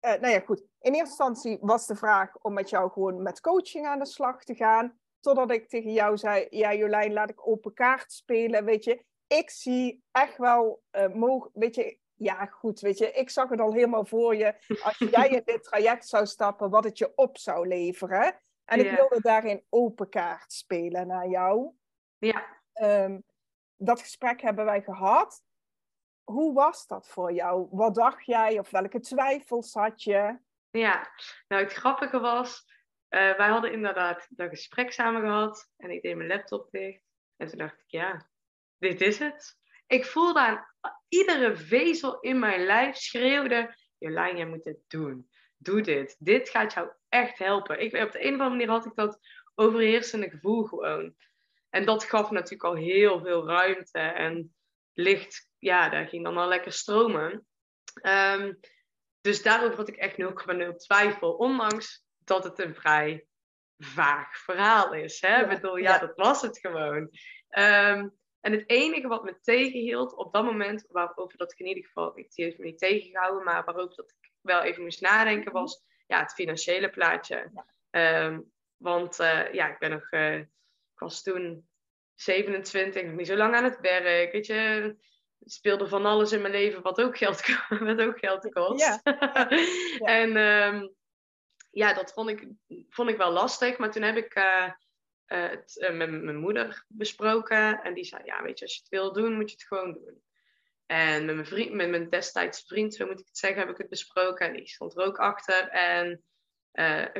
Eh, 0.00 0.20
nou 0.20 0.32
ja, 0.32 0.40
goed. 0.40 0.60
In 0.60 0.92
eerste 0.94 0.98
instantie 0.98 1.58
was 1.60 1.86
de 1.86 1.96
vraag 1.96 2.36
om 2.38 2.52
met 2.52 2.70
jou 2.70 2.90
gewoon 2.90 3.22
met 3.22 3.40
coaching 3.40 3.86
aan 3.86 3.98
de 3.98 4.06
slag 4.06 4.44
te 4.44 4.54
gaan. 4.54 4.98
Totdat 5.20 5.50
ik 5.50 5.68
tegen 5.68 5.92
jou 5.92 6.16
zei, 6.16 6.46
ja 6.50 6.74
Jolijn, 6.74 7.12
laat 7.12 7.30
ik 7.30 7.46
open 7.48 7.74
kaart 7.74 8.12
spelen. 8.12 8.64
Weet 8.64 8.84
je, 8.84 9.04
ik 9.26 9.50
zie 9.50 10.04
echt 10.10 10.36
wel 10.36 10.82
eh 10.90 11.08
mogen, 11.08 11.50
weet 11.54 11.74
je, 11.74 11.98
ja 12.14 12.46
goed, 12.46 12.80
weet 12.80 12.98
je, 12.98 13.12
ik 13.12 13.30
zag 13.30 13.48
het 13.48 13.60
al 13.60 13.72
helemaal 13.72 14.04
voor 14.04 14.36
je. 14.36 14.54
Als 14.82 14.98
jij 14.98 15.28
in 15.28 15.42
dit 15.44 15.62
traject 15.62 16.08
zou 16.08 16.26
stappen, 16.26 16.70
wat 16.70 16.84
het 16.84 16.98
je 16.98 17.12
op 17.14 17.38
zou 17.38 17.68
leveren. 17.68 18.40
En 18.64 18.78
ik 18.80 18.84
Ja. 18.86 18.94
wilde 18.96 19.20
daarin 19.20 19.64
open 19.68 20.08
kaart 20.08 20.52
spelen 20.52 21.06
naar 21.06 21.28
jou. 21.28 21.70
Ja, 22.18 22.58
Ehm, 22.72 23.20
dat 23.76 24.00
gesprek 24.00 24.40
hebben 24.40 24.64
wij 24.64 24.82
gehad. 24.82 25.42
Hoe 26.24 26.52
was 26.54 26.86
dat 26.86 27.08
voor 27.08 27.32
jou? 27.32 27.66
Wat 27.70 27.94
dacht 27.94 28.24
jij 28.26 28.58
of 28.58 28.70
welke 28.70 29.00
twijfels 29.00 29.74
had 29.74 30.02
je? 30.02 30.38
ja. 30.70 31.08
Nou, 31.48 31.62
het 31.62 31.72
grappige 31.72 32.20
was, 32.20 32.79
eh, 33.10 33.36
wij 33.36 33.48
hadden 33.48 33.72
inderdaad 33.72 34.26
dat 34.30 34.48
gesprek 34.48 34.92
samen 34.92 35.20
gehad. 35.20 35.70
En 35.76 35.90
ik 35.90 36.02
deed 36.02 36.16
mijn 36.16 36.28
laptop 36.28 36.70
dicht. 36.70 37.02
En 37.36 37.48
toen 37.48 37.58
dacht 37.58 37.80
ik, 37.80 37.90
ja, 37.90 38.30
dit 38.78 39.00
is 39.00 39.18
het. 39.18 39.58
Ik 39.86 40.04
voelde 40.04 40.40
aan 40.40 40.66
iedere 41.08 41.56
vezel 41.56 42.20
in 42.20 42.38
mijn 42.38 42.64
lijf 42.64 42.96
schreeuwde... 42.96 43.78
Jolijn, 43.98 44.36
jij 44.36 44.46
moet 44.46 44.64
dit 44.64 44.78
doen. 44.88 45.30
Doe 45.56 45.80
dit. 45.80 46.16
Dit 46.18 46.48
gaat 46.48 46.72
jou 46.72 46.90
echt 47.08 47.38
helpen. 47.38 47.80
Ik, 47.80 47.94
op 47.94 48.12
de 48.12 48.24
een 48.24 48.34
of 48.34 48.40
andere 48.40 48.50
manier 48.50 48.68
had 48.68 48.86
ik 48.86 48.94
dat 48.94 49.18
overheersende 49.54 50.30
gevoel 50.30 50.64
gewoon. 50.64 51.14
En 51.70 51.84
dat 51.84 52.04
gaf 52.04 52.30
natuurlijk 52.30 52.64
al 52.64 52.74
heel 52.74 53.20
veel 53.20 53.46
ruimte. 53.46 53.98
En 53.98 54.54
licht, 54.92 55.48
ja, 55.58 55.88
daar 55.88 56.08
ging 56.08 56.24
dan 56.24 56.36
al 56.36 56.48
lekker 56.48 56.72
stromen. 56.72 57.46
Ehm, 57.94 58.54
dus 59.20 59.42
daarover 59.42 59.76
had 59.76 59.88
ik 59.88 59.96
echt 59.96 60.16
0,0 60.16 60.76
twijfel. 60.76 61.32
Ondanks 61.32 62.04
dat 62.24 62.44
het 62.44 62.58
een 62.58 62.74
vrij 62.74 63.26
vaag 63.78 64.38
verhaal 64.38 64.94
is. 64.94 65.20
Hè? 65.20 65.36
Ja, 65.36 65.46
bedoel, 65.46 65.76
ja, 65.76 65.92
ja. 65.92 65.98
dat 65.98 66.16
was 66.16 66.42
het 66.42 66.58
gewoon. 66.58 67.10
Ehm, 67.48 68.08
en 68.40 68.52
het 68.52 68.64
enige 68.66 69.08
wat 69.08 69.24
me 69.24 69.40
tegenhield 69.40 70.14
op 70.14 70.32
dat 70.32 70.44
moment, 70.44 70.86
waarover 70.88 71.38
dat 71.38 71.52
ik 71.52 71.58
in 71.58 71.66
ieder 71.66 71.84
geval, 71.84 72.12
het 72.14 72.36
heeft 72.36 72.58
me 72.58 72.64
niet 72.64 72.78
tegengehouden, 72.78 73.44
maar 73.44 73.64
waarover 73.64 73.96
dat 73.96 74.10
ik 74.20 74.30
wel 74.40 74.62
even 74.62 74.82
moest 74.82 75.00
nadenken, 75.00 75.52
was 75.52 75.82
ja, 76.06 76.20
het 76.20 76.32
financiële 76.32 76.90
plaatje. 76.90 77.50
Ja. 77.54 77.66
Ehm, 77.90 78.40
want 78.76 79.18
eh, 79.18 79.52
ja, 79.52 79.68
ik 79.72 79.78
ben 79.78 79.90
nog, 79.90 80.10
eh, 80.10 80.38
ik 80.38 80.48
was 80.98 81.22
toen 81.22 81.68
27, 82.14 83.02
nog 83.02 83.14
niet 83.14 83.26
zo 83.26 83.36
lang 83.36 83.54
aan 83.54 83.64
het 83.64 83.80
werk, 83.80 84.32
weet 84.32 84.46
je. 84.46 84.96
Speelde 85.44 85.88
van 85.88 86.06
alles 86.06 86.32
in 86.32 86.40
mijn 86.40 86.52
leven 86.52 86.82
wat 86.82 87.00
ook 87.00 87.16
geld, 87.16 87.42
wat 87.68 88.00
ook 88.00 88.18
geld 88.18 88.52
kost. 88.52 88.80
Ja, 88.80 89.00
ja. 89.02 89.48
en 90.20 90.36
ehm, 90.36 90.88
ja, 91.70 91.94
dat 91.94 92.12
vond 92.12 92.28
ik, 92.28 92.48
vond 92.88 93.10
ik 93.10 93.16
wel 93.16 93.30
lastig. 93.30 93.78
Maar 93.78 93.90
toen 93.90 94.02
heb 94.02 94.16
ik 94.16 94.34
eh, 94.34 94.64
eh, 95.24 95.50
het 95.50 95.78
eh, 95.80 95.96
met 95.96 96.10
mijn 96.10 96.36
moeder 96.36 96.84
besproken. 96.88 97.82
En 97.82 97.94
die 97.94 98.04
zei, 98.04 98.24
ja, 98.24 98.42
weet 98.42 98.58
je, 98.58 98.64
als 98.64 98.74
je 98.74 98.80
het 98.80 98.90
wil 98.90 99.12
doen, 99.12 99.34
moet 99.34 99.50
je 99.50 99.56
het 99.56 99.66
gewoon 99.66 99.92
doen. 99.92 100.22
En 100.86 101.24
met 101.24 101.34
mijn, 101.34 101.46
vriend, 101.46 101.72
met 101.72 101.90
mijn 101.90 102.08
destijds 102.08 102.64
vriend, 102.66 102.94
zo 102.94 103.06
moet 103.06 103.20
ik 103.20 103.26
het 103.26 103.38
zeggen, 103.38 103.60
heb 103.60 103.70
ik 103.70 103.76
het 103.76 103.88
besproken. 103.88 104.46
En 104.46 104.52
die 104.52 104.68
stond 104.68 104.96
er 104.96 105.04
ook 105.04 105.18
achter. 105.18 105.68
En 105.68 106.24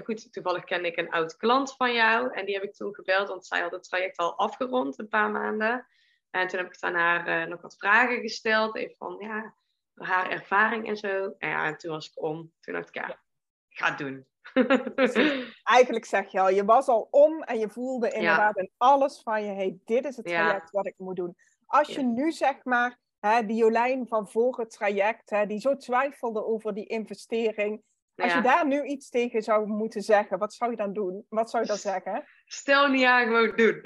goed, 0.02 0.32
toevallig 0.32 0.64
kende 0.64 0.88
ik 0.88 0.96
een 0.96 1.10
oud 1.10 1.36
klant 1.36 1.76
van 1.76 1.92
jou. 1.92 2.32
En 2.32 2.44
die 2.44 2.54
heb 2.54 2.64
ik 2.64 2.74
toen 2.74 2.94
gebeld, 2.94 3.28
want 3.28 3.46
zij 3.46 3.60
had 3.60 3.72
het 3.72 3.82
traject 3.82 4.16
al 4.16 4.38
afgerond, 4.38 4.98
een 4.98 5.08
paar 5.08 5.30
maanden. 5.30 5.86
En 6.30 6.48
toen 6.48 6.58
heb 6.58 6.72
ik 6.72 6.80
aan 6.80 6.94
haar 6.94 7.48
nog 7.48 7.60
wat 7.60 7.76
vragen 7.76 8.20
gesteld. 8.20 8.76
Even 8.76 8.96
van, 8.96 9.16
ja, 9.20 9.54
haar 9.94 10.30
ervaring 10.30 10.88
en 10.88 10.96
zo. 10.96 11.34
En 11.38 11.48
ja, 11.48 11.66
en 11.66 11.76
toen 11.76 11.90
was 11.90 12.06
ik 12.06 12.22
om. 12.22 12.52
Toen 12.60 12.74
dacht 12.74 12.88
ik, 12.88 12.94
ja, 12.94 13.20
ga 13.68 13.88
het 13.88 13.98
doen. 13.98 14.29
Eigenlijk 15.62 16.04
zeg 16.04 16.32
je 16.32 16.40
al, 16.40 16.50
je 16.50 16.64
was 16.64 16.86
al 16.86 17.08
om 17.10 17.42
en 17.42 17.58
je 17.58 17.68
voelde 17.68 18.10
inderdaad 18.10 18.56
in 18.56 18.70
alles 18.76 19.20
van 19.22 19.44
je, 19.44 19.50
hey, 19.52 19.78
dit 19.84 20.04
is 20.04 20.16
het 20.16 20.28
Ja. 20.28 20.36
traject 20.36 20.70
wat 20.70 20.86
ik 20.86 20.94
moet 20.96 21.16
doen. 21.16 21.36
Als 21.66 21.88
je 21.94 22.02
nu 22.02 22.32
zeg 22.32 22.64
maar, 22.64 22.98
hè, 23.20 23.46
die 23.46 23.56
Jolijn 23.56 24.06
van 24.06 24.28
voor 24.28 24.58
het 24.58 24.70
traject, 24.70 25.30
hè, 25.30 25.46
die 25.46 25.60
zo 25.60 25.76
twijfelde 25.76 26.44
over 26.44 26.74
die 26.74 26.86
investering, 26.86 27.82
als 28.16 28.32
je 28.32 28.40
daar 28.40 28.66
nu 28.66 28.84
iets 28.84 29.08
tegen 29.08 29.42
zou 29.42 29.66
moeten 29.66 30.02
zeggen, 30.02 30.38
wat 30.38 30.54
zou 30.54 30.70
je 30.70 30.76
dan 30.76 30.92
doen? 30.92 31.26
Wat 31.28 31.50
zou 31.50 31.62
je 31.62 31.68
dan 31.68 31.78
zeggen? 31.78 32.24
Stel 32.44 32.88
niet 32.88 33.04
aan, 33.04 33.24
gewoon 33.26 33.56
doen. 33.56 33.80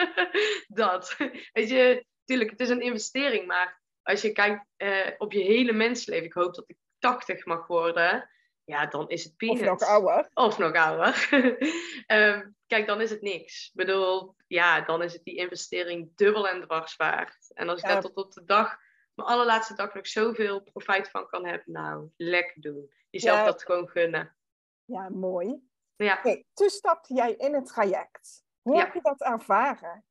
dat. 0.84 1.16
Weet 1.52 1.68
je, 1.68 2.06
tuurlijk, 2.24 2.50
het 2.50 2.60
is 2.60 2.68
een 2.68 2.80
investering, 2.80 3.46
maar 3.46 3.80
als 4.02 4.22
je 4.22 4.32
kijkt 4.32 4.66
eh, 4.76 5.10
op 5.18 5.32
je 5.32 5.42
hele 5.42 5.72
mensleven, 5.72 6.24
ik 6.24 6.32
hoop 6.32 6.54
dat 6.54 6.64
ik 6.66 6.76
80 6.98 7.44
mag 7.44 7.66
worden, 7.66 8.30
ja, 8.68 8.86
dan 8.86 9.08
is 9.08 9.22
het 9.24 9.32
Of 9.32 9.38
peanuts. 9.38 9.62
nog 9.64 9.82
ouder? 9.82 10.30
Of 10.34 10.58
nog 10.58 10.72
ouder. 10.74 11.28
Ehm, 12.06 12.48
kijk, 12.66 12.86
dan 12.86 13.00
is 13.00 13.10
het 13.10 13.22
niks. 13.22 13.66
Ik 13.66 13.74
bedoel, 13.74 14.34
ja, 14.46 14.80
dan 14.80 15.02
is 15.02 15.12
het 15.12 15.24
die 15.24 15.36
investering 15.36 16.16
dubbel 16.16 16.48
en 16.48 16.60
dwars 16.60 16.96
waard. 16.96 17.50
En 17.54 17.68
als 17.68 17.80
ik 17.80 17.86
Ja. 17.86 17.92
daar 17.92 18.02
tot 18.02 18.16
op 18.16 18.32
de 18.32 18.44
dag, 18.44 18.76
mijn 19.14 19.28
allerlaatste 19.28 19.74
dag 19.74 19.94
nog 19.94 20.06
zoveel 20.06 20.60
profijt 20.62 21.10
van 21.10 21.26
kan 21.26 21.46
hebben, 21.46 21.72
nou, 21.72 22.08
lekker 22.16 22.60
doen. 22.60 22.90
Jezelf 23.10 23.38
Ja. 23.38 23.44
dat 23.44 23.62
gewoon 23.64 23.88
gunnen. 23.88 24.36
Ja, 24.84 25.08
mooi. 25.08 25.68
Ja. 25.96 26.16
Oké, 26.18 26.42
toen 26.54 26.70
stapte 26.70 27.14
jij 27.14 27.32
in 27.34 27.54
het 27.54 27.66
traject. 27.66 28.44
Hoe 28.62 28.76
Ja. 28.76 28.84
heb 28.84 28.94
je 28.94 29.00
dat 29.02 29.20
ervaren? 29.22 30.04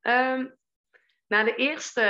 Ehm, 0.00 0.46
na 1.26 1.44
de 1.44 1.54
eerste. 1.54 2.00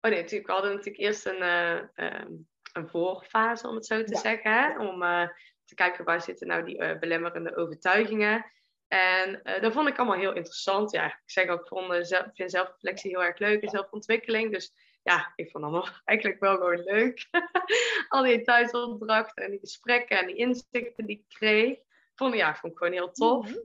Oh 0.00 0.10
nee, 0.10 0.20
natuurlijk, 0.20 0.46
we 0.46 0.52
hadden 0.52 0.70
natuurlijk 0.74 1.02
eerst 1.02 1.26
een, 1.26 1.42
eh, 1.42 1.78
ehm, 1.94 2.32
een 2.78 2.88
voorfase, 2.88 3.68
om 3.68 3.74
het 3.74 3.86
zo 3.86 4.02
te 4.04 4.14
Ja. 4.14 4.20
zeggen. 4.20 4.78
Om 4.78 5.02
eh, 5.02 5.28
te 5.64 5.74
kijken 5.74 6.04
waar 6.04 6.20
zitten 6.22 6.46
nou 6.46 6.64
die 6.64 6.78
eh, 6.78 6.98
belemmerende 6.98 7.56
overtuigingen. 7.56 8.52
En 8.88 9.42
eh, 9.42 9.62
dat 9.62 9.72
vond 9.72 9.88
ik 9.88 9.98
allemaal 9.98 10.18
heel 10.18 10.34
interessant. 10.34 10.90
Ja, 10.90 11.06
ik 11.06 11.20
zeg 11.30 11.48
ook, 11.48 11.60
ik 11.60 11.66
vond, 11.68 12.06
zelf, 12.06 12.26
vind 12.34 12.50
zelfreflectie 12.50 13.10
heel 13.10 13.24
erg 13.24 13.38
leuk 13.38 13.62
en 13.62 13.68
zelfontwikkeling. 13.68 14.52
Dus 14.52 14.72
ja, 15.02 15.32
ik 15.36 15.50
vond 15.50 15.64
allemaal 15.64 15.88
eigenlijk 16.04 16.40
wel 16.40 16.56
gewoon 16.56 16.82
leuk. 16.82 17.28
Al 18.08 18.22
die 18.22 18.42
thuisopdrachten 18.42 19.44
en 19.44 19.50
die 19.50 19.60
gesprekken 19.60 20.18
en 20.18 20.26
die 20.26 20.36
inzichten 20.36 21.06
die 21.06 21.16
ik 21.18 21.34
kreeg. 21.36 21.78
Vond, 22.14 22.34
ja, 22.34 22.54
vond 22.54 22.72
ik 22.72 22.78
gewoon 22.78 22.92
heel 22.92 23.12
tof. 23.12 23.46
Mhm. 23.48 23.58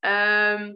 Ehm, 0.00 0.74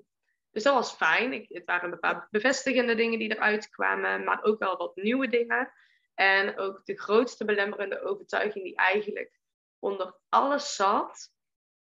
Dus 0.51 0.63
dat 0.63 0.75
was 0.75 0.93
fijn. 0.93 1.33
Ik, 1.33 1.47
het 1.49 1.65
waren 1.65 1.93
een 1.93 1.99
paar 1.99 2.27
bevestigende 2.31 2.95
dingen 2.95 3.19
die 3.19 3.35
eruit 3.35 3.69
kwamen, 3.71 4.25
maar 4.25 4.43
ook 4.43 4.59
wel 4.59 4.77
wat 4.77 4.97
nieuwe 4.97 5.29
dingen. 5.29 5.73
En 6.15 6.59
ook 6.59 6.85
de 6.85 6.99
grootste 6.99 7.45
belemmerende 7.45 8.03
overtuiging 8.03 8.65
die 8.65 8.77
eigenlijk 8.77 9.41
onder 9.79 10.19
alles 10.29 10.75
zat, 10.75 11.33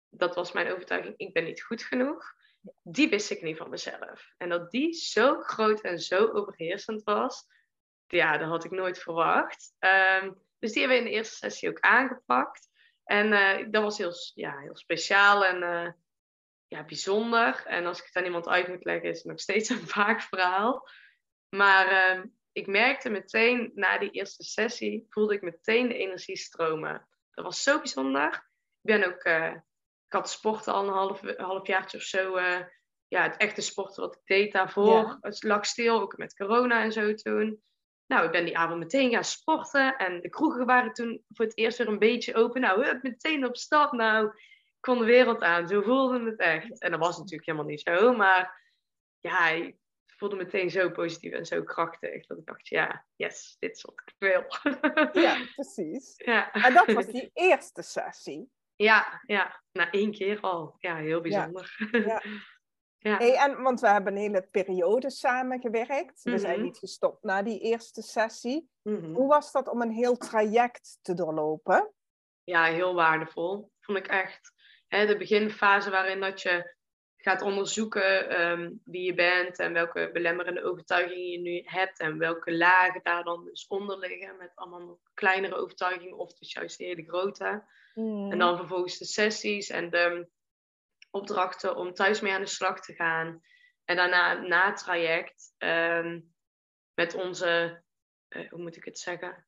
dat 0.09 0.35
was 0.35 0.53
mijn 0.53 0.73
overtuiging, 0.73 1.15
ik 1.17 1.33
ben 1.33 1.45
niet 1.45 1.63
goed 1.63 1.83
genoeg. 1.83 2.37
Die 2.83 3.09
wist 3.09 3.31
ik 3.31 3.43
niet 3.43 3.57
van 3.57 3.71
mezelf. 3.71 4.33
En 4.37 4.49
dat 4.49 4.71
die 4.71 4.93
zo 4.93 5.41
groot 5.41 5.81
en 5.81 5.99
zo 5.99 6.29
overheersend 6.33 7.03
was, 7.03 7.47
ja, 8.07 8.39
dat 8.39 8.49
had 8.49 8.65
ik 8.65 8.71
nooit 8.71 8.99
verwacht. 8.99 9.75
Ehm, 9.79 10.33
dus 10.59 10.73
die 10.73 10.81
hebben 10.81 10.99
we 10.99 11.05
in 11.05 11.11
de 11.11 11.17
eerste 11.17 11.37
sessie 11.37 11.69
ook 11.69 11.81
aangepakt. 11.81 12.69
En 13.05 13.27
uh, 13.33 13.71
dat 13.71 13.83
was 13.83 13.99
heel, 13.99 14.13
ja, 14.35 14.59
heel 14.59 14.77
speciaal 14.77 15.45
en 15.45 15.63
uh, 15.63 15.93
ja, 16.67 16.85
bijzonder. 16.85 17.67
En 17.67 17.87
als 17.87 17.99
ik 17.99 18.05
het 18.05 18.17
aan 18.17 18.25
iemand 18.25 18.49
uit 18.49 18.69
moet 18.69 18.85
leggen, 18.85 19.09
is 19.09 19.19
het 19.19 19.27
nog 19.27 19.41
steeds 19.41 19.69
een 19.69 19.89
vaak 19.99 20.21
verhaal. 20.21 20.89
Maar 21.49 22.17
uh, 22.17 22.25
ik 22.59 22.67
merkte 22.67 23.11
meteen 23.11 23.71
na 23.75 23.99
die 23.99 24.11
eerste 24.11 24.43
sessie, 24.43 25.07
voelde 25.09 25.35
ik 25.35 25.43
meteen 25.43 25.89
de 25.89 25.97
energie 25.97 26.37
stromen. 26.37 27.09
Dat 27.31 27.45
was 27.45 27.63
zo 27.63 27.79
bijzonder. 27.79 28.33
Ik 28.83 28.97
ben 28.97 29.07
ook, 29.07 29.25
uh, 29.25 29.55
ik 30.07 30.13
had 30.13 30.31
sporten 30.31 30.73
al 30.73 30.87
een 30.87 30.93
half, 30.93 31.21
halfjaartje 31.37 31.97
of 31.99 32.03
zo. 32.03 32.39
ja, 33.09 33.23
het 33.23 33.37
echte 33.37 33.61
sporten 33.61 34.03
wat 34.03 34.15
ik 34.15 34.21
deed 34.25 34.53
daarvoor. 34.53 34.95
Ja. 34.95 35.19
Het 35.21 35.43
lag 35.43 35.67
stil, 35.67 36.01
ook 36.01 36.17
met 36.17 36.37
corona 36.37 36.83
en 36.83 36.93
zo 36.93 37.15
toen. 37.15 37.63
Nou, 38.07 38.25
ik 38.25 38.31
ben 38.31 38.45
die 38.45 38.59
avond 38.59 38.79
meteen 38.79 39.11
gaan 39.11 39.25
sporten. 39.25 39.97
En 39.97 40.21
de 40.21 40.29
kroegen 40.29 40.67
waren 40.67 40.93
toen 40.93 41.25
voor 41.29 41.45
het 41.45 41.57
eerst 41.57 41.79
weer 41.79 41.89
een 41.89 41.99
beetje 41.99 42.35
open. 42.35 42.61
Nou, 42.61 42.99
meteen 43.03 43.47
op 43.47 43.57
stap. 43.57 43.93
Nou, 43.93 44.27
ik 44.27 44.81
kon 44.81 44.99
de 44.99 45.05
wereld 45.05 45.43
aan. 45.43 45.69
Zo 45.69 45.83
voelde 45.83 46.25
het 46.25 46.39
echt. 46.39 46.81
En 46.81 46.91
dat 46.91 47.01
was 47.01 47.19
natuurlijk 47.19 47.47
helemaal 47.47 47.69
niet 47.69 47.81
zo. 47.81 48.13
Maar 48.13 48.63
ja, 49.21 49.49
ik 49.49 49.77
voelde 50.19 50.37
meteen 50.37 50.71
zo 50.71 50.91
positief 50.91 51.33
en 51.33 51.47
zo 51.47 51.63
krachtig. 51.63 52.27
Dat 52.27 52.39
ik 52.39 52.47
dacht, 52.47 52.69
ja, 52.69 53.05
yes, 53.17 53.57
dit 53.59 53.77
is 53.77 53.83
wat 53.83 54.03
ik 54.05 54.15
wil. 54.19 54.45
Ja, 55.23 55.45
precies. 55.55 56.13
Ja. 56.17 56.53
En 56.53 56.75
dat 56.75 56.93
was 56.93 57.07
die 57.07 57.31
eerste 57.35 57.83
sessie. 57.83 58.51
Ja, 58.77 59.23
ja. 59.27 59.63
Na 59.73 59.91
één 59.91 60.11
keer 60.11 60.41
al. 60.41 60.75
Ja, 60.79 60.97
heel 60.97 61.21
bijzonder. 61.21 61.89
Ja. 61.91 61.99
ja. 61.99 62.23
Ja. 63.01 63.17
Hey, 63.17 63.35
en, 63.35 63.63
want 63.63 63.81
we 63.81 63.89
hebben 63.89 64.13
een 64.13 64.19
hele 64.19 64.49
periode 64.51 65.11
samengewerkt. 65.11 66.23
We 66.23 66.39
zijn 66.39 66.55
mhm. 66.55 66.63
niet 66.63 66.79
gestopt 66.79 67.23
na 67.23 67.43
die 67.43 67.61
eerste 67.61 68.03
sessie. 68.03 68.69
Mhm. 68.83 69.13
Hoe 69.13 69.29
was 69.29 69.53
dat 69.53 69.69
om 69.69 69.83
een 69.83 69.91
heel 69.91 70.17
traject 70.17 70.99
te 71.03 71.15
doorlopen? 71.15 71.93
Ja, 72.45 72.65
heel 72.65 72.95
waardevol. 72.95 73.71
Vond 73.81 73.99
ik 73.99 74.07
echt. 74.07 74.53
Hè, 74.87 75.07
de 75.07 75.17
beginfase 75.17 75.91
waarin 75.91 76.21
dat 76.21 76.43
je 76.43 76.77
gaat 77.29 77.43
onderzoeken 77.43 78.29
ehm, 78.29 78.71
wie 78.85 79.03
je 79.03 79.15
bent 79.15 79.59
en 79.59 79.73
welke 79.73 80.11
belemmerende 80.13 80.63
overtuigingen 80.63 81.31
je 81.31 81.39
nu 81.39 81.63
hebt 81.65 81.99
en 81.99 82.19
welke 82.19 82.57
lagen 82.57 83.01
daar 83.03 83.25
dan 83.25 83.45
dus 83.45 83.67
onder 83.67 83.99
liggen 83.99 84.37
met 84.37 84.53
allemaal 84.55 85.01
kleinere 85.15 85.55
overtuigingen 85.55 86.17
of 86.17 86.35
dus 86.35 86.53
juist 86.53 86.79
de 86.79 86.85
hele 86.85 87.05
grote. 87.05 87.65
Mhm. 87.95 88.33
En 88.33 88.39
dan 88.39 88.57
vervolgens 88.57 88.99
de 88.99 89.05
sessies 89.05 89.69
en 89.69 89.91
de 89.91 90.29
opdrachten 91.11 91.77
om 91.77 91.95
thuis 91.95 92.21
mee 92.21 92.33
aan 92.33 92.41
de 92.41 92.47
slag 92.47 92.81
te 92.81 92.95
gaan. 92.95 93.43
En 93.85 93.97
daarna 93.97 94.33
na 94.35 94.67
het 94.67 94.79
traject 94.79 95.55
um, 95.59 96.35
met 96.95 97.15
onze, 97.15 97.83
uh, 98.29 98.51
hoe 98.51 98.63
moet 98.63 98.77
ik 98.77 98.85
het 98.85 98.99
zeggen, 98.99 99.47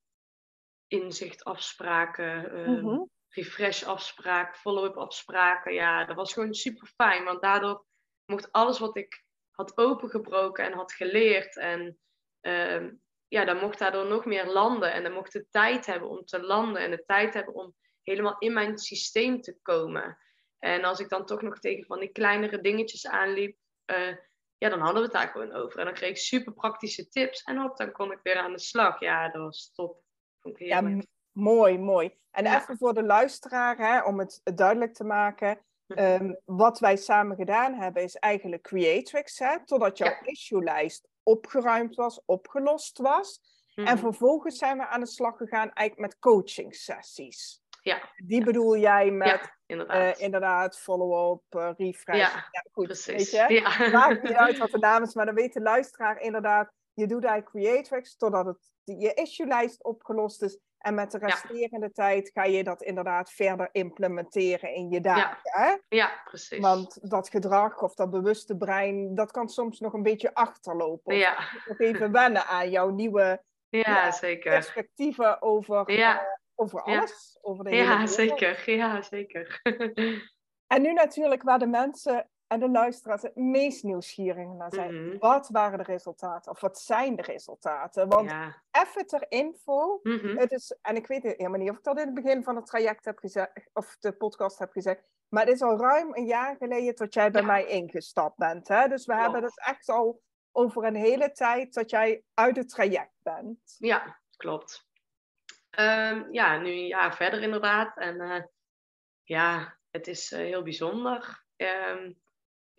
inzichtafspraken, 0.87 2.59
um, 2.69 3.11
refresh 3.31 3.83
afspraken, 3.83 4.59
follow-up 4.59 4.97
afspraken. 4.97 5.73
Ja, 5.73 6.05
dat 6.05 6.17
was 6.17 6.33
gewoon 6.33 6.55
super 6.55 6.87
fijn, 6.87 7.25
want 7.25 7.43
daardoor 7.43 7.85
mocht 8.25 8.53
alles 8.53 8.79
wat 8.79 8.97
ik 8.97 9.25
had 9.51 9.79
opengebroken 9.79 10.65
en 10.65 10.73
had 10.73 10.93
geleerd 10.93 11.57
en 11.57 11.99
um, 12.41 13.03
ja, 13.29 13.45
dan 13.45 13.57
mocht 13.57 13.79
daardoor 13.79 14.07
nog 14.07 14.25
meer 14.25 14.47
landen 14.47 14.93
en 14.93 15.03
dan 15.03 15.13
mocht 15.13 15.33
de 15.33 15.47
tijd 15.51 15.87
hebben 15.87 16.09
om 16.09 16.25
te 16.25 16.43
landen 16.43 16.83
en 16.83 16.91
de 16.91 17.05
tijd 17.07 17.35
hebben 17.35 17.55
om 17.55 17.75
helemaal 18.03 18.39
in 18.39 18.53
mijn 18.53 18.79
systeem 18.79 19.41
te 19.41 19.59
komen. 19.63 20.19
En 20.59 20.85
als 20.85 21.01
ik 21.01 21.09
dan 21.09 21.27
toch 21.27 21.43
nog 21.43 21.59
tegen 21.59 21.85
van 21.85 22.01
die 22.01 22.13
kleinere 22.13 22.61
dingetjes 22.61 23.07
aanliep, 23.07 23.57
uh, 23.87 24.17
ja, 24.59 24.69
dan 24.69 24.81
hadden 24.81 24.97
we 24.97 25.03
het 25.03 25.13
daar 25.13 25.29
gewoon 25.29 25.53
over. 25.53 25.79
En 25.79 25.85
dan 25.85 25.95
kreeg 25.95 26.11
ik 26.11 26.17
super 26.17 26.53
praktische 26.53 27.09
tips 27.09 27.43
en 27.43 27.57
hop, 27.57 27.77
dan 27.77 27.93
kon 27.93 28.13
ik 28.13 28.21
weer 28.23 28.37
aan 28.37 28.53
de 28.53 28.59
slag. 28.59 29.01
Ja, 29.01 29.29
dat 29.29 29.43
was 29.43 29.73
top. 29.75 30.03
Vond 30.41 30.61
ik 30.61 30.67
ja, 30.67 30.81
mooi, 31.33 31.79
mooi. 31.79 32.19
En 32.31 32.47
even 32.47 32.79
voor 32.79 32.95
de 32.95 33.03
luisteraar, 33.03 33.77
hè, 33.77 34.03
om 34.03 34.19
het 34.19 34.41
duidelijk 34.45 34.95
te 34.95 35.05
maken. 35.05 35.59
Um, 35.87 36.37
wat 36.45 36.79
wij 36.79 36.97
samen 36.97 37.37
gedaan 37.37 37.75
hebben, 37.75 38.03
is 38.03 38.17
eigenlijk 38.17 38.63
Creatrix, 38.63 39.39
hè, 39.39 39.65
totdat 39.65 39.99
jouw 39.99 40.09
ja. 40.09 40.23
issue-lijst 40.23 41.09
opgeruimd 41.23 41.95
was, 41.95 42.23
opgelost 42.25 42.99
was. 42.99 43.41
En 43.75 43.85
mhm. 43.85 43.97
vervolgens 43.97 44.59
zijn 44.59 44.79
we 44.79 44.87
aan 44.87 45.01
de 45.01 45.07
slag 45.07 45.37
gegaan 45.37 45.73
eigenlijk 45.73 46.11
met 46.11 46.19
coaching 46.19 46.75
sessies. 46.75 47.63
Ja. 47.83 48.09
Die 48.17 48.45
bedoel 48.45 48.77
jij 48.77 49.11
met 49.11 49.29
ja, 49.29 49.57
inderdaad, 49.67 50.17
uh, 50.17 50.25
inderdaad 50.25 50.79
follow-up, 50.79 51.43
uh, 51.51 51.71
refresh. 51.77 52.19
Ja, 52.19 52.49
ja 52.51 52.65
goed. 52.73 52.87
Precies. 52.87 53.31
Weet 53.31 53.49
je? 53.49 53.55
Ja. 53.55 53.91
Maakt 53.91 54.23
niet 54.23 54.33
uit 54.33 54.59
wat 54.59 54.71
de 54.71 54.79
naam 54.79 55.03
is, 55.03 55.15
maar 55.15 55.27
dan 55.27 55.35
weet 55.35 55.53
de 55.53 55.61
luisteraar 55.61 56.21
inderdaad. 56.21 56.73
Je 56.95 57.07
doet 57.07 57.25
eigenlijk 57.25 57.65
Creatrix 57.65 58.17
totdat 58.17 58.47
het, 58.47 58.71
je 58.85 59.15
issue-lijst 59.15 59.85
opgelost 59.85 60.43
is. 60.43 60.59
En 60.81 60.95
met 60.95 61.11
de 61.11 61.19
resterende 61.19 61.93
tijd 61.93 62.31
ga 62.35 62.45
je 62.45 62.65
dat 62.65 62.83
inderdaad 62.83 63.33
verder 63.33 63.69
implementeren 63.73 64.75
in 64.75 64.91
je 64.91 65.01
dagen. 65.01 65.39
Ja. 65.43 65.65
Hè? 65.65 65.97
ja, 65.97 66.21
precies. 66.25 66.59
Want 66.59 67.11
dat 67.11 67.29
gedrag 67.29 67.83
of 67.83 67.95
dat 67.95 68.11
bewuste 68.11 68.57
brein, 68.57 69.15
dat 69.15 69.31
kan 69.31 69.49
soms 69.49 69.81
nog 69.81 69.93
een 69.93 70.03
beetje 70.03 70.35
achterlopen. 70.35 71.17
Ja. 71.17 71.37
Nog 71.67 71.79
even 71.79 72.13
wennen 72.13 72.47
aan 72.47 72.71
jouw 72.71 72.89
nieuwe 72.89 73.43
ja, 73.69 74.13
zeker. 74.13 74.53
perspectieven 74.53 75.43
over. 75.43 75.91
Uh, 75.91 76.17
over 76.55 76.83
alles. 76.83 77.39
Over 77.41 77.65
de 77.65 77.77
ja 77.77 78.07
zeker. 78.23 78.71
Ja, 78.71 79.03
zeker. 79.03 79.61
en 80.75 80.83
nu 80.83 80.93
natuurlijk 80.93 81.43
waar 81.43 81.59
de 81.59 81.67
mensen 81.67 82.31
en 82.51 82.61
de 82.61 82.71
luisteraars 82.71 83.23
het 83.23 83.37
meest 83.37 83.83
nieuwsgierig 83.83 84.47
naar 84.47 84.73
zijn. 84.73 84.95
Mm 84.95 85.09
-hmm. 85.09 85.19
Wat 85.19 85.49
waren 85.49 85.79
de 85.79 85.85
resultaten? 85.85 86.53
Of 86.53 86.61
wat 86.61 86.79
zijn 86.79 87.17
de 87.17 87.23
resultaten? 87.23 88.09
Want 88.09 88.31
ja. 88.31 88.63
even 88.71 89.07
ter 89.07 89.27
info. 89.29 90.01
Mm 90.03 90.19
-hmm. 90.19 90.39
het 90.39 90.53
is, 90.53 90.79
en 90.83 90.97
ik 90.97 91.07
weet 91.07 91.23
helemaal 91.23 91.59
niet 91.59 91.71
of 91.71 91.77
ik 91.77 91.85
dat 91.85 91.99
in 91.99 92.07
het 92.07 92.15
begin 92.15 92.43
van 92.43 92.57
het 92.57 92.67
traject 92.67 93.05
heb 93.05 93.19
gezegd. 93.19 93.71
Of 93.73 93.97
de 94.01 94.13
podcast 94.13 94.59
heb 94.59 94.73
gezegd. 94.73 95.03
Maar 95.29 95.45
het 95.45 95.55
is 95.55 95.63
al 95.63 95.79
ruim 95.79 96.15
een 96.15 96.27
jaar 96.27 96.57
geleden 96.57 96.97
dat 96.97 97.15
jij 97.15 97.31
bij 97.31 97.41
Ja. 97.41 97.47
mij 97.47 97.67
ingestapt 97.67 98.37
bent. 98.37 98.69
Hè? 98.69 98.89
Dus 98.89 99.07
we 99.07 99.15
hebben 99.15 99.43
het 99.43 99.61
echt 99.65 99.89
al 99.89 100.23
over 100.53 100.85
een 100.85 100.95
hele 100.95 101.33
tijd 101.33 101.75
dat 101.75 101.91
jij 101.91 102.23
uit 102.35 102.57
het 102.57 102.69
traject 102.69 103.15
bent. 103.23 103.77
Ja, 103.79 104.21
klopt. 104.37 104.89
Ehm, 105.71 106.33
ja, 106.33 106.59
nu 106.59 106.71
een 106.71 106.87
jaar 106.87 107.17
verder 107.17 107.43
inderdaad. 107.43 107.97
En 107.97 108.21
eh, 108.21 108.43
ja, 109.23 109.79
het 109.91 110.07
is 110.07 110.33
eh, 110.33 110.39
heel 110.39 110.63
bijzonder. 110.63 111.45
Ehm, 111.57 112.13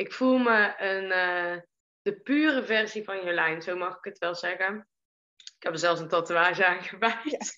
ik 0.02 0.14
voel 0.14 0.38
me 0.38 0.74
een, 0.78 1.12
eh, 1.12 1.62
de 2.02 2.22
pure 2.22 2.64
versie 2.64 3.04
van 3.04 3.24
Jolijn, 3.26 3.62
zo 3.62 3.76
mag 3.76 3.98
ik 3.98 4.04
het 4.04 4.18
wel 4.18 4.36
zeggen. 4.36 4.88
Ik 5.36 5.64
heb 5.64 5.74
er 5.74 5.80
zelfs 5.80 6.00
een 6.00 6.08
tatoeage 6.08 6.66
aan 6.66 6.84
gewijd. 6.84 7.56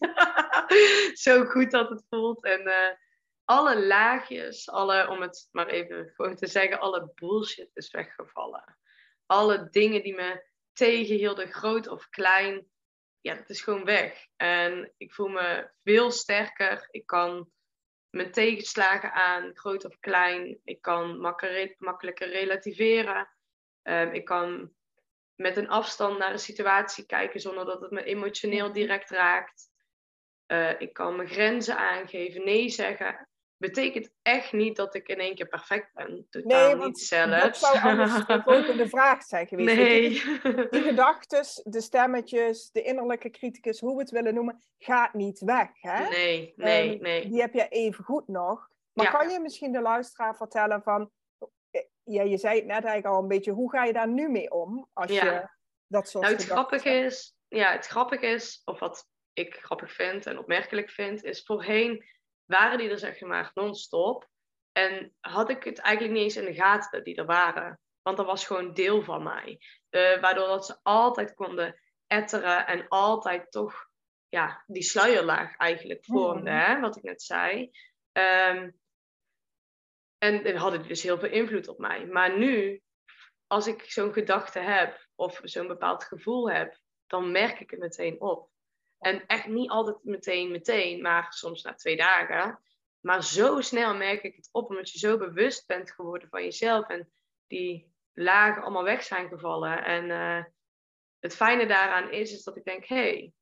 zo 1.25 1.45
goed 1.45 1.71
dat 1.71 1.89
het 1.89 2.05
voelt. 2.09 2.43
En 2.43 2.67
eh, 2.67 2.95
alle 3.45 3.85
laagjes, 3.85 4.69
alle, 4.69 5.07
om 5.09 5.21
het 5.21 5.47
maar 5.51 5.67
even 5.67 6.11
gewoon 6.15 6.35
te 6.35 6.47
zeggen, 6.47 6.79
alle 6.79 7.11
bullshit 7.15 7.69
is 7.73 7.91
weggevallen. 7.91 8.77
Alle 9.25 9.69
dingen 9.69 10.03
die 10.03 10.15
me 10.15 10.45
tegenhielden, 10.73 11.51
groot 11.51 11.87
of 11.87 12.09
klein, 12.09 12.67
ja, 13.21 13.35
dat 13.35 13.49
is 13.49 13.61
gewoon 13.61 13.85
weg. 13.85 14.27
En 14.35 14.93
ik 14.97 15.13
voel 15.13 15.27
me 15.27 15.69
veel 15.83 16.11
sterker. 16.11 16.87
Ik 16.91 17.05
kan 17.05 17.51
mijn 18.13 18.31
tegenslagen 18.31 19.13
aan, 19.13 19.51
groot 19.53 19.85
of 19.85 19.99
klein. 19.99 20.59
Ik 20.63 20.81
kan 20.81 21.19
makkelijker, 21.19 21.75
makkelijker 21.79 22.29
relativeren. 22.29 23.29
Um, 23.83 24.11
ik 24.11 24.25
kan 24.25 24.71
met 25.35 25.57
een 25.57 25.69
afstand 25.69 26.17
naar 26.17 26.31
een 26.31 26.39
situatie 26.39 27.05
kijken 27.05 27.39
zonder 27.39 27.65
dat 27.65 27.81
het 27.81 27.91
me 27.91 28.03
emotioneel 28.03 28.71
direct 28.71 29.09
raakt. 29.09 29.69
Uh, 30.47 30.81
ik 30.81 30.93
kan 30.93 31.15
mijn 31.15 31.27
grenzen 31.27 31.77
aangeven, 31.77 32.43
nee 32.43 32.69
zeggen. 32.69 33.27
Betekent 33.67 34.09
echt 34.21 34.51
niet 34.53 34.75
dat 34.75 34.95
ik 34.95 35.07
in 35.07 35.19
één 35.19 35.35
keer 35.35 35.47
perfect 35.47 35.93
ben. 35.93 36.27
Totaal 36.29 36.75
Nee, 36.77 36.85
niet 36.85 36.99
zelfs. 36.99 37.41
dat 37.41 37.57
zou 37.57 37.79
anders 37.79 38.25
de 38.27 38.41
volgende 38.43 38.87
vraag 38.89 39.23
zijn 39.23 39.47
geweest. 39.47 39.75
nee. 39.75 40.09
Die 40.69 40.81
gedachten, 40.81 41.45
de 41.63 41.81
stemmetjes, 41.81 42.69
de 42.71 42.81
innerlijke 42.81 43.29
criticus, 43.29 43.79
hoe 43.79 43.95
we 43.95 44.01
het 44.01 44.09
willen 44.11 44.33
noemen, 44.33 44.61
gaat 44.77 45.13
niet 45.13 45.39
weg. 45.39 45.69
Hè? 45.73 46.07
nee, 46.09 46.53
nee, 46.55 46.93
Ehm, 46.93 47.01
nee. 47.03 47.29
Die 47.29 47.41
heb 47.41 47.53
je 47.53 47.67
even 47.67 48.03
goed 48.03 48.27
nog. 48.27 48.69
Maar 48.93 49.05
Ja. 49.05 49.11
kan 49.11 49.29
je 49.29 49.39
misschien 49.39 49.71
de 49.71 49.81
luisteraar 49.81 50.35
vertellen 50.35 50.81
van... 50.81 51.11
eh, 51.71 51.81
Ja, 52.03 52.21
je 52.23 52.37
zei 52.37 52.55
het 52.55 52.65
net 52.65 52.83
eigenlijk 52.83 53.15
al 53.15 53.21
een 53.21 53.27
beetje. 53.27 53.51
Hoe 53.51 53.69
ga 53.71 53.83
je 53.83 53.93
daar 53.93 54.07
nu 54.09 54.29
mee 54.29 54.51
om? 54.51 54.89
Als 54.93 55.11
Ja. 55.11 55.25
je 55.25 55.47
dat 55.87 56.09
soort 56.09 56.23
Nou, 56.23 56.35
het 56.35 56.45
grappige 56.45 56.89
hebt? 56.89 57.11
is, 57.11 57.35
ja, 57.47 57.71
het 57.71 57.87
grappige 57.87 58.25
is, 58.25 58.61
of 58.65 58.79
wat 58.79 59.07
ik 59.33 59.53
grappig 59.55 59.91
vind 59.93 60.25
en 60.25 60.37
opmerkelijk 60.37 60.89
vind, 60.89 61.23
is 61.23 61.43
voorheen 61.43 62.05
waren 62.45 62.77
die 62.77 62.89
er 62.89 62.99
zeg 62.99 63.21
maar 63.21 63.51
non-stop. 63.53 64.27
En 64.71 65.15
had 65.19 65.49
ik 65.49 65.63
het 65.63 65.79
eigenlijk 65.79 66.15
niet 66.15 66.23
eens 66.23 66.37
in 66.37 66.45
de 66.45 66.53
gaten 66.53 66.91
dat 66.91 67.05
die 67.05 67.15
er 67.15 67.25
waren. 67.25 67.79
Want 68.01 68.17
dat 68.17 68.25
was 68.25 68.45
gewoon 68.45 68.73
deel 68.73 69.03
van 69.03 69.23
mij. 69.23 69.59
Uh, 69.89 70.21
waardoor 70.21 70.47
dat 70.47 70.65
ze 70.65 70.79
altijd 70.83 71.33
konden 71.33 71.79
etteren 72.07 72.67
en 72.67 72.87
altijd 72.87 73.51
toch 73.51 73.91
ja, 74.29 74.63
die 74.67 74.83
sluierlaag 74.83 75.57
eigenlijk 75.57 76.05
vormden, 76.05 76.53
hè, 76.53 76.79
wat 76.79 76.97
ik 76.97 77.03
net 77.03 77.21
zei. 77.21 77.71
Um, 78.11 78.79
en 80.17 80.55
hadden 80.55 80.79
die 80.79 80.87
dus 80.87 81.03
heel 81.03 81.19
veel 81.19 81.29
invloed 81.29 81.67
op 81.67 81.77
mij. 81.77 82.05
Maar 82.05 82.37
nu, 82.37 82.81
als 83.47 83.67
ik 83.67 83.91
zo'n 83.91 84.13
gedachte 84.13 84.59
heb 84.59 85.07
of 85.15 85.39
zo'n 85.43 85.67
bepaald 85.67 86.03
gevoel 86.03 86.49
heb, 86.49 86.77
dan 87.07 87.31
merk 87.31 87.59
ik 87.59 87.69
het 87.69 87.79
meteen 87.79 88.21
op. 88.21 88.49
En 89.03 89.25
echt 89.27 89.47
niet 89.47 89.69
altijd 89.69 90.03
meteen, 90.03 90.51
meteen, 90.51 91.01
maar 91.01 91.33
soms 91.33 91.61
na 91.61 91.73
twee 91.73 91.95
dagen. 91.95 92.59
Maar 92.99 93.23
zo 93.23 93.61
snel 93.61 93.95
merk 93.95 94.23
ik 94.23 94.35
het 94.35 94.49
op, 94.51 94.69
omdat 94.69 94.91
je 94.91 94.99
zo 94.99 95.17
bewust 95.17 95.67
bent 95.67 95.91
geworden 95.91 96.29
van 96.29 96.43
jezelf 96.43 96.87
en 96.87 97.11
die 97.47 97.93
lagen 98.13 98.61
allemaal 98.61 98.83
weg 98.83 99.03
zijn 99.03 99.27
gevallen. 99.27 99.83
En 99.83 100.09
uh, 100.09 100.43
het 101.19 101.35
fijne 101.35 101.65
daaraan 101.65 102.11
is, 102.11 102.31
is 102.31 102.43
dat 102.43 102.57
ik 102.57 102.63
denk, 102.63 102.85
hé, 102.85 102.95
hey, 102.95 103.33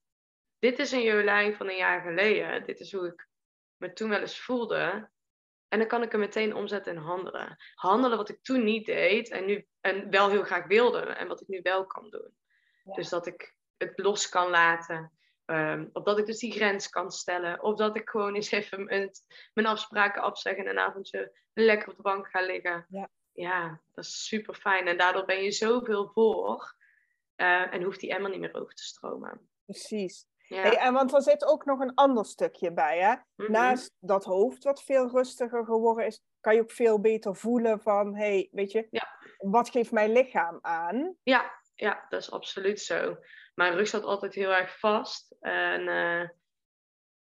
dit 0.60 0.80
is 0.80 0.92
een 0.92 1.04
Jolijn 1.04 1.56
van 1.56 1.70
een 1.70 1.76
jaar 1.76 2.02
geleden. 2.02 2.66
Dit 2.66 2.80
is 2.80 2.92
hoe 2.92 3.08
ik 3.08 3.28
me 3.78 3.94
toen 3.94 4.10
wel 4.10 4.20
eens 4.20 4.40
voelde. 4.40 5.10
En 5.68 5.80
dan 5.80 5.88
kan 5.88 6.02
ik 6.02 6.12
hem 6.12 6.20
meteen 6.20 6.56
omzetten 6.56 6.94
in 6.96 7.02
handelen. 7.02 7.58
Handelen 7.76 8.18
wat 8.18 8.30
ik 8.30 8.44
toen 8.44 8.64
niet 8.64 8.86
deed 8.86 9.30
en, 9.30 9.46
nu, 9.46 9.68
en 9.82 10.10
wel 10.10 10.30
heel 10.30 10.44
graag 10.44 10.68
wilde. 10.68 11.00
En 11.00 11.28
wat 11.28 11.42
ik 11.42 11.48
nu 11.48 11.60
wel 11.62 11.86
kan 11.86 12.10
doen. 12.10 12.36
Dus 12.84 13.10
dat 13.10 13.28
ik 13.28 13.56
het 13.78 13.94
los 13.96 14.30
kan 14.30 14.50
laten. 14.50 15.12
Um, 15.52 15.90
of 15.94 16.04
dat 16.04 16.20
ik 16.20 16.26
dus 16.26 16.40
die 16.40 16.52
grens 16.52 16.90
kan 16.90 17.12
stellen. 17.12 17.64
Of 17.64 17.76
dat 17.76 17.96
ik 17.96 18.10
gewoon 18.10 18.36
eens 18.36 18.52
even 18.52 18.86
mijn 19.54 19.68
afspraken 19.68 20.22
afzeg 20.22 20.56
en 20.56 20.68
een 20.68 20.80
avondje 20.80 21.40
lekker 21.54 21.90
op 21.90 21.96
de 21.96 22.02
bank 22.02 22.28
ga 22.28 22.42
liggen. 22.42 22.86
Ja, 22.90 23.10
ja 23.32 23.82
dat 23.92 24.06
is 24.06 24.26
super 24.26 24.54
fijn. 24.54 24.88
En 24.88 24.98
daardoor 24.98 25.26
ben 25.26 25.44
je 25.44 25.52
zoveel 25.52 26.12
voor. 26.14 26.76
Uh, 27.36 27.74
en 27.74 27.84
hoeft 27.84 28.00
die 28.00 28.14
emmer 28.14 28.32
niet 28.32 28.40
meer 28.40 28.54
over 28.54 28.74
te 28.74 28.84
stromen. 28.84 29.50
Precies. 29.66 30.26
Ja. 30.48 30.62
Hey, 30.62 30.78
en 30.78 30.94
want 30.94 31.14
er 31.14 31.22
zit 31.22 31.46
ook 31.46 31.66
nog 31.66 31.80
een 31.80 31.94
ander 31.94 32.26
stukje 32.26 32.74
bij. 32.74 33.00
Hè? 33.00 33.16
Mhm. 33.36 33.52
Naast 33.52 33.92
dat 34.00 34.24
hoofd 34.24 34.64
wat 34.64 34.84
veel 34.84 35.10
rustiger 35.10 35.66
geworden 35.66 36.06
is, 36.06 36.22
kan 36.40 36.56
je 36.56 36.62
ook 36.62 36.72
veel 36.72 37.00
beter 37.00 37.36
voelen 37.36 37.82
van, 37.82 38.16
hey, 38.16 38.50
weet 38.52 38.72
je, 38.72 38.88
ja. 38.90 39.08
wat 39.38 39.70
geeft 39.70 39.92
mijn 39.92 40.12
lichaam 40.12 40.60
aan? 40.62 41.16
Ja, 41.24 41.52
ja, 41.76 42.06
dat 42.10 42.22
is 42.22 42.32
absoluut 42.32 42.80
zo. 42.80 43.18
Mijn 43.54 43.76
rug 43.76 43.88
zat 43.88 44.04
altijd 44.04 44.34
heel 44.34 44.54
erg 44.54 44.80
vast. 44.80 45.36
En 45.40 45.82
uh, 45.82 46.30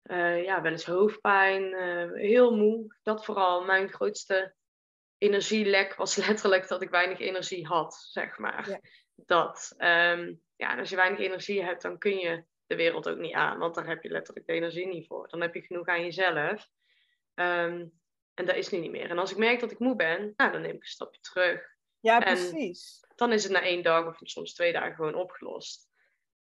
uh, 0.03 0.45
ja, 0.45 0.63
wel 0.63 0.73
eens 0.73 0.85
hoofdpijn, 0.85 1.63
uh, 1.63 2.13
heel 2.13 2.57
moe. 2.57 2.97
Dat 3.03 3.25
vooral. 3.25 3.65
Mijn 3.65 3.89
grootste 3.89 4.55
energielek 5.19 5.95
was 5.95 6.17
letterlijk 6.27 6.69
dat 6.69 6.83
ik 6.83 6.91
weinig 6.91 7.19
energie 7.19 7.67
had, 7.67 7.95
zeg 7.95 8.39
maar. 8.39 8.69
Ja. 8.69 8.81
Dat. 9.15 9.75
Um, 9.79 10.43
ja, 10.57 10.73
en 10.73 10.79
als 10.79 10.91
je 10.91 10.97
weinig 10.97 11.19
energie 11.19 11.63
hebt, 11.63 11.83
dan 11.83 11.99
kun 11.99 12.19
je 12.19 12.45
de 12.67 12.77
wereld 12.77 13.09
ook 13.09 13.19
niet 13.19 13.35
aan. 13.35 13.59
Want 13.59 13.75
daar 13.75 13.87
heb 13.87 14.03
je 14.03 14.11
letterlijk 14.11 14.47
de 14.47 14.53
energie 14.53 14.87
niet 14.87 15.07
voor. 15.07 15.29
Dan 15.29 15.41
heb 15.41 15.55
je 15.55 15.63
genoeg 15.63 15.87
aan 15.87 16.05
jezelf. 16.05 16.69
Um, 17.35 17.93
en 18.35 18.45
dat 18.45 18.57
is 18.57 18.69
nu 18.69 18.79
niet 18.79 18.91
meer. 18.91 19.11
En 19.11 19.19
als 19.19 19.31
ik 19.31 19.37
merk 19.37 19.61
dat 19.61 19.71
ik 19.71 19.79
moe 19.79 19.97
ben, 19.97 20.33
nou, 20.37 20.53
dan 20.53 20.61
neem 20.61 20.75
ik 20.75 20.81
een 20.81 20.87
stapje 20.87 21.21
terug. 21.21 21.77
Ja, 22.01 22.19
precies. 22.19 23.05
dan 23.15 23.33
is 23.33 23.43
het 23.43 23.53
na 23.53 23.63
één 23.63 23.83
dag 23.83 24.07
of 24.07 24.19
soms 24.21 24.55
twee 24.55 24.73
dagen 24.73 24.95
gewoon 24.95 25.15
opgelost. 25.15 25.88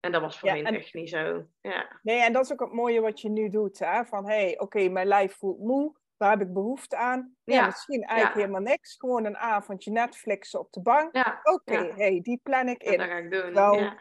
En 0.03 0.13
dat 0.13 0.21
was 0.21 0.39
voor 0.39 0.51
mij 0.51 0.63
echt 0.63 0.95
niet 0.95 1.09
zo. 1.09 1.47
Ja. 1.61 2.01
Nee, 2.03 2.21
en 2.23 2.33
dat 2.33 2.45
is 2.45 2.53
ook 2.53 2.61
het 2.61 2.73
mooie 2.73 3.01
wat 3.01 3.21
je 3.21 3.29
nu 3.29 3.49
doet. 3.49 3.79
Hè? 3.79 4.05
Van, 4.05 4.29
hé, 4.29 4.43
hey, 4.43 4.61
oké, 4.61 4.89
mijn 4.89 5.07
lijf 5.07 5.37
voelt 5.37 5.59
moe. 5.59 5.97
Waar 6.17 6.31
heb 6.31 6.41
ik 6.41 6.53
behoefte 6.53 6.97
aan? 6.97 7.37
Ja, 7.45 7.67
misschien 7.67 8.03
eigenlijk 8.03 8.41
helemaal 8.41 8.73
niks. 8.73 8.97
Gewoon 8.99 9.25
een 9.25 9.37
avondje 9.37 9.91
Netflixen 9.91 10.61
op 10.61 10.73
de 10.73 10.81
bank. 10.81 11.17
Oké, 11.17 11.51
okay, 11.53 11.93
hey, 11.97 12.21
die 12.23 12.41
plan 12.43 12.69
ik 12.69 12.83
in. 12.83 12.99
Dat 12.99 13.07
ga 13.07 13.17
ik 13.17 13.31
doen. 13.31 13.53
Wel, 13.53 13.93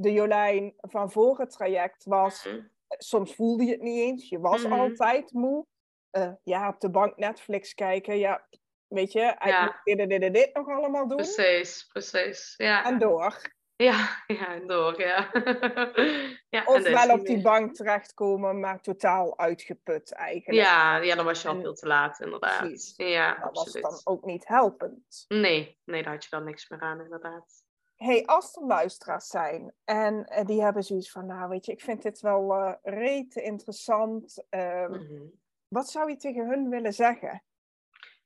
de 0.00 0.12
Jolijn 0.12 0.74
van 0.76 1.10
voor 1.10 1.38
het 1.38 1.50
traject 1.50 2.04
was, 2.04 2.44
mhm. 2.44 2.60
soms 2.88 3.34
voelde 3.34 3.64
je 3.64 3.72
het 3.72 3.82
niet 3.82 4.00
eens, 4.00 4.28
je 4.28 4.38
was 4.38 4.62
mhm. 4.62 4.72
altijd 4.72 5.32
moe. 5.32 5.66
Uh, 6.12 6.32
ja, 6.42 6.68
op 6.68 6.80
de 6.80 6.90
bank 6.90 7.16
Netflix 7.16 7.74
kijken, 7.74 8.18
ja, 8.18 8.46
weet 8.86 9.12
je, 9.12 9.20
eigenlijk 9.20 9.80
dit, 9.84 9.98
dit, 10.08 10.20
dit, 10.20 10.34
dit 10.34 10.54
nog 10.54 10.68
allemaal 10.68 11.08
doen. 11.08 11.16
Precies, 11.16 11.86
precies, 11.86 12.54
ja. 12.56 12.84
En 12.84 12.98
door. 12.98 13.58
Ja, 13.82 14.22
ja, 14.40 14.58
door, 14.66 15.00
ja. 15.00 15.30
ja 16.56 16.64
of 16.64 16.82
wel 16.82 17.18
op 17.18 17.26
die 17.26 17.40
bank 17.40 17.74
terechtkomen, 17.74 18.60
maar 18.60 18.80
totaal 18.80 19.38
uitgeput 19.38 20.12
eigenlijk. 20.12 20.66
Ja, 20.66 20.96
ja 20.96 21.14
dan 21.14 21.24
was 21.24 21.42
je 21.42 21.48
al 21.48 21.60
veel 21.60 21.74
te 21.74 21.86
laat, 21.86 22.20
inderdaad. 22.20 22.58
Precies. 22.58 22.94
Ja, 22.96 23.34
dat 23.34 23.44
absoluut. 23.44 23.82
was 23.82 24.04
dan 24.04 24.14
ook 24.14 24.24
niet 24.24 24.48
helpend. 24.48 25.24
Nee, 25.28 25.78
nee, 25.84 26.02
daar 26.02 26.12
had 26.12 26.24
je 26.24 26.30
dan 26.30 26.44
niks 26.44 26.68
meer 26.68 26.80
aan, 26.80 27.00
inderdaad 27.00 27.68
hey, 28.04 28.24
als 28.26 28.56
er 28.56 28.66
luisteraars 28.66 29.26
zijn 29.26 29.72
en 29.84 30.14
uh, 30.14 30.44
die 30.44 30.62
hebben 30.62 30.82
zoiets 30.82 31.10
van, 31.10 31.26
nou 31.26 31.48
weet 31.48 31.66
je, 31.66 31.72
ik 31.72 31.80
vind 31.80 32.02
dit 32.02 32.20
wel 32.20 32.56
uh, 32.56 32.74
rete 32.82 33.42
interessant. 33.42 34.44
Uh, 34.50 34.86
mm 34.86 34.92
-hmm. 34.92 35.40
Wat 35.68 35.90
zou 35.90 36.10
je 36.10 36.16
tegen 36.16 36.48
hun 36.48 36.68
willen 36.68 36.92
zeggen? 36.92 37.44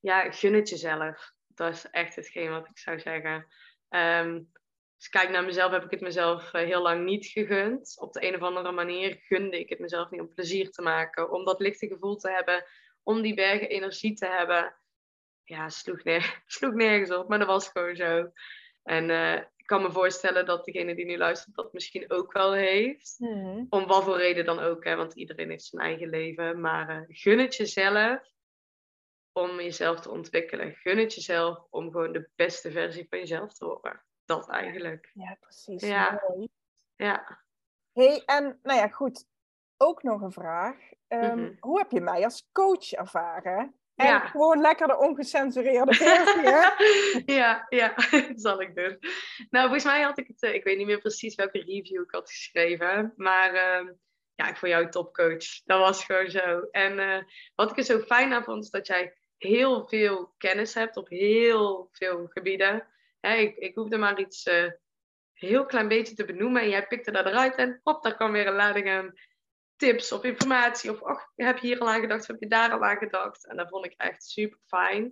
Ja, 0.01 0.31
gun 0.31 0.55
het 0.55 0.69
jezelf. 0.69 1.33
Dat 1.47 1.73
is 1.73 1.91
echt 1.91 2.17
hetgeen 2.17 2.51
wat 2.51 2.67
ik 2.67 2.79
zou 2.79 3.01
zeggen. 3.01 3.47
Um, 3.89 4.51
als 5.05 5.13
ik 5.13 5.21
kijk 5.21 5.31
naar 5.31 5.45
mezelf, 5.45 5.73
heb 5.73 5.85
ik 5.85 5.91
het 5.91 6.01
mezelf 6.01 6.53
eh, 6.53 6.65
heel 6.65 6.83
lang 6.83 7.05
niet 7.05 7.27
gegund. 7.27 7.97
Op 8.01 8.13
de 8.13 8.27
een 8.27 8.35
of 8.35 8.41
andere 8.41 8.73
manier 8.73 9.17
gunde 9.21 9.59
ik 9.59 9.69
het 9.69 9.79
mezelf 9.79 10.11
niet 10.11 10.21
om 10.21 10.35
plezier 10.35 10.71
te 10.71 10.83
maken, 10.83 11.31
om 11.31 11.45
dat 11.45 11.61
lichte 11.61 11.87
gevoel 11.87 12.17
te 12.17 12.31
hebben, 12.31 12.65
om 13.03 13.23
die 13.23 13.35
bergen 13.35 13.69
energie 13.69 14.15
te 14.15 14.27
hebben. 14.27 14.77
Ja, 15.45 15.69
sloeg, 15.69 16.01
sloeg 16.47 16.75
nergens 16.75 17.11
op, 17.11 17.29
maar 17.29 17.39
dat 17.39 17.47
was 17.47 17.69
gewoon 17.69 17.97
zo. 17.97 18.31
En 18.83 19.09
uh, 19.09 19.35
ik 19.35 19.67
kan 19.67 19.83
me 19.83 19.91
voorstellen 19.91 20.47
dat 20.47 20.65
degene 20.65 20.95
die 20.95 21.05
nu 21.05 21.17
luistert 21.17 21.55
dat 21.55 21.73
misschien 21.73 22.11
ook 22.11 22.33
wel 22.33 22.53
heeft. 22.53 23.17
Mhm. 23.19 23.65
Om 23.69 23.87
wat 23.87 24.05
voor 24.05 24.17
reden 24.17 24.45
dan 24.45 24.59
ook, 24.59 24.85
hè, 24.85 24.97
want 24.97 25.15
iedereen 25.15 25.51
heeft 25.51 25.65
zijn 25.65 25.83
eigen 25.83 26.09
leven. 26.09 26.61
Maar 26.61 26.91
uh, 26.91 27.05
gun 27.09 27.39
het 27.39 27.57
jezelf 27.57 28.33
om 29.33 29.61
jezelf 29.61 30.01
te 30.01 30.11
ontwikkelen. 30.11 30.75
Gun 30.75 30.99
het 30.99 31.15
jezelf 31.15 31.67
om 31.71 31.91
gewoon 31.91 32.13
de 32.13 32.29
beste 32.35 32.71
versie 32.71 33.07
van 33.09 33.19
jezelf 33.19 33.53
te 33.53 33.65
worden. 33.65 34.03
Dat 34.25 34.49
eigenlijk. 34.49 35.11
Ja, 35.15 35.37
precies. 35.41 35.83
Ja. 35.83 36.23
Mooi. 36.29 36.49
Ja. 36.97 37.39
hey, 37.93 38.23
en 38.25 38.59
nou 38.63 38.79
ja, 38.79 38.89
goed. 38.89 39.27
Ook 39.77 40.03
nog 40.03 40.21
een 40.21 40.33
vraag. 40.33 40.77
Um, 41.09 41.57
Hoe 41.61 41.79
heb 41.79 41.91
je 41.91 42.01
mij 42.01 42.25
als 42.25 42.49
coach 42.53 42.93
ervaren? 42.93 43.75
En 43.95 44.07
ja. 44.07 44.19
gewoon 44.19 44.61
lekker 44.61 44.87
de 44.87 44.99
ongecensureerde 44.99 45.95
versie, 46.05 46.43
hè? 46.43 46.69
ja, 47.35 47.67
ja, 47.69 47.95
dat 48.11 48.41
zal 48.47 48.61
ik 48.61 48.75
doen. 48.75 48.99
Nou, 49.51 49.65
volgens 49.65 49.85
mij 49.85 50.03
had 50.03 50.19
ik 50.19 50.27
het... 50.27 50.43
Eh, 50.43 50.55
ik 50.55 50.65
weet 50.65 50.77
niet 50.77 50.87
meer 50.87 50.99
precies 50.99 51.35
welke 51.35 51.59
review 51.59 52.03
ik 52.03 52.11
had 52.11 52.31
geschreven. 52.31 53.13
Maar 53.17 53.55
uh, 53.55 53.91
ja, 54.35 54.49
ik 54.49 54.57
vond 54.57 54.73
jou 54.73 54.89
topcoach. 54.89 55.63
Dat 55.65 55.79
was 55.79 56.05
gewoon 56.05 56.31
zo. 56.31 56.61
En 56.71 56.99
uh, 56.99 57.23
wat 57.55 57.71
ik 57.71 57.77
er 57.77 57.85
zo 57.85 57.99
fijn 57.99 58.33
aan 58.33 58.45
vond, 58.45 58.65
is 58.65 58.71
dat 58.71 58.87
jij 58.87 59.17
heel 59.39 59.87
veel 59.87 60.35
kennis 60.39 60.75
hebt 60.75 60.97
op 60.97 61.09
heel 61.09 61.89
veel 61.93 62.27
gebieden. 62.29 62.87
Hè, 63.25 63.35
ik, 63.35 63.57
ik 63.57 63.75
hoefde 63.75 63.97
maar 63.97 64.21
iets 64.21 64.47
uh, 64.47 64.71
heel 65.33 65.67
klein 65.67 65.89
beetje 65.89 66.15
te 66.15 66.25
benoemen. 66.25 66.63
En 66.63 66.69
jij 66.69 66.87
pikte 66.87 67.11
dat 67.11 67.27
eruit 67.27 67.55
en 67.55 67.81
hop, 67.83 68.03
daar 68.03 68.15
kwam 68.15 68.33
weer 68.33 68.47
een 68.47 68.55
lading 68.55 68.89
aan 68.89 69.13
tips 69.77 70.13
of 70.13 70.25
informatie. 70.25 70.91
Of 70.91 71.03
ach, 71.03 71.33
heb 71.35 71.59
je 71.59 71.67
hier 71.67 71.79
al 71.79 71.89
aan 71.89 72.01
gedacht? 72.01 72.21
Of 72.21 72.27
heb 72.27 72.41
je 72.41 72.49
daar 72.49 72.71
al 72.71 72.85
aan 72.85 72.97
gedacht? 72.97 73.47
En 73.47 73.57
dat 73.57 73.69
vond 73.69 73.85
ik 73.85 73.95
echt 73.97 74.25
super 74.25 74.59
fijn. 74.67 75.03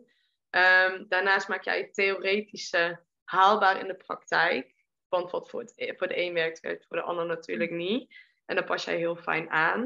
Um, 0.51 1.09
daarnaast 1.09 1.49
maak 1.49 1.65
jij 1.65 1.79
het 1.79 1.95
theoretische 1.95 3.05
haalbaar 3.25 3.81
in 3.81 3.87
de 3.87 3.97
praktijk. 3.97 4.75
Want 5.09 5.31
wat 5.31 5.51
voor, 5.51 5.61
het, 5.61 5.95
voor 5.97 6.09
de 6.09 6.19
een 6.19 6.35
werkt, 6.35 6.61
werkt 6.61 6.87
voor 6.87 6.97
de 6.97 7.03
ander 7.03 7.27
natuurlijk 7.27 7.71
niet. 7.71 8.15
En 8.45 8.57
daar 8.57 8.65
pas 8.65 8.85
jij 8.85 8.97
heel 8.97 9.17
fijn 9.17 9.51
aan. 9.51 9.81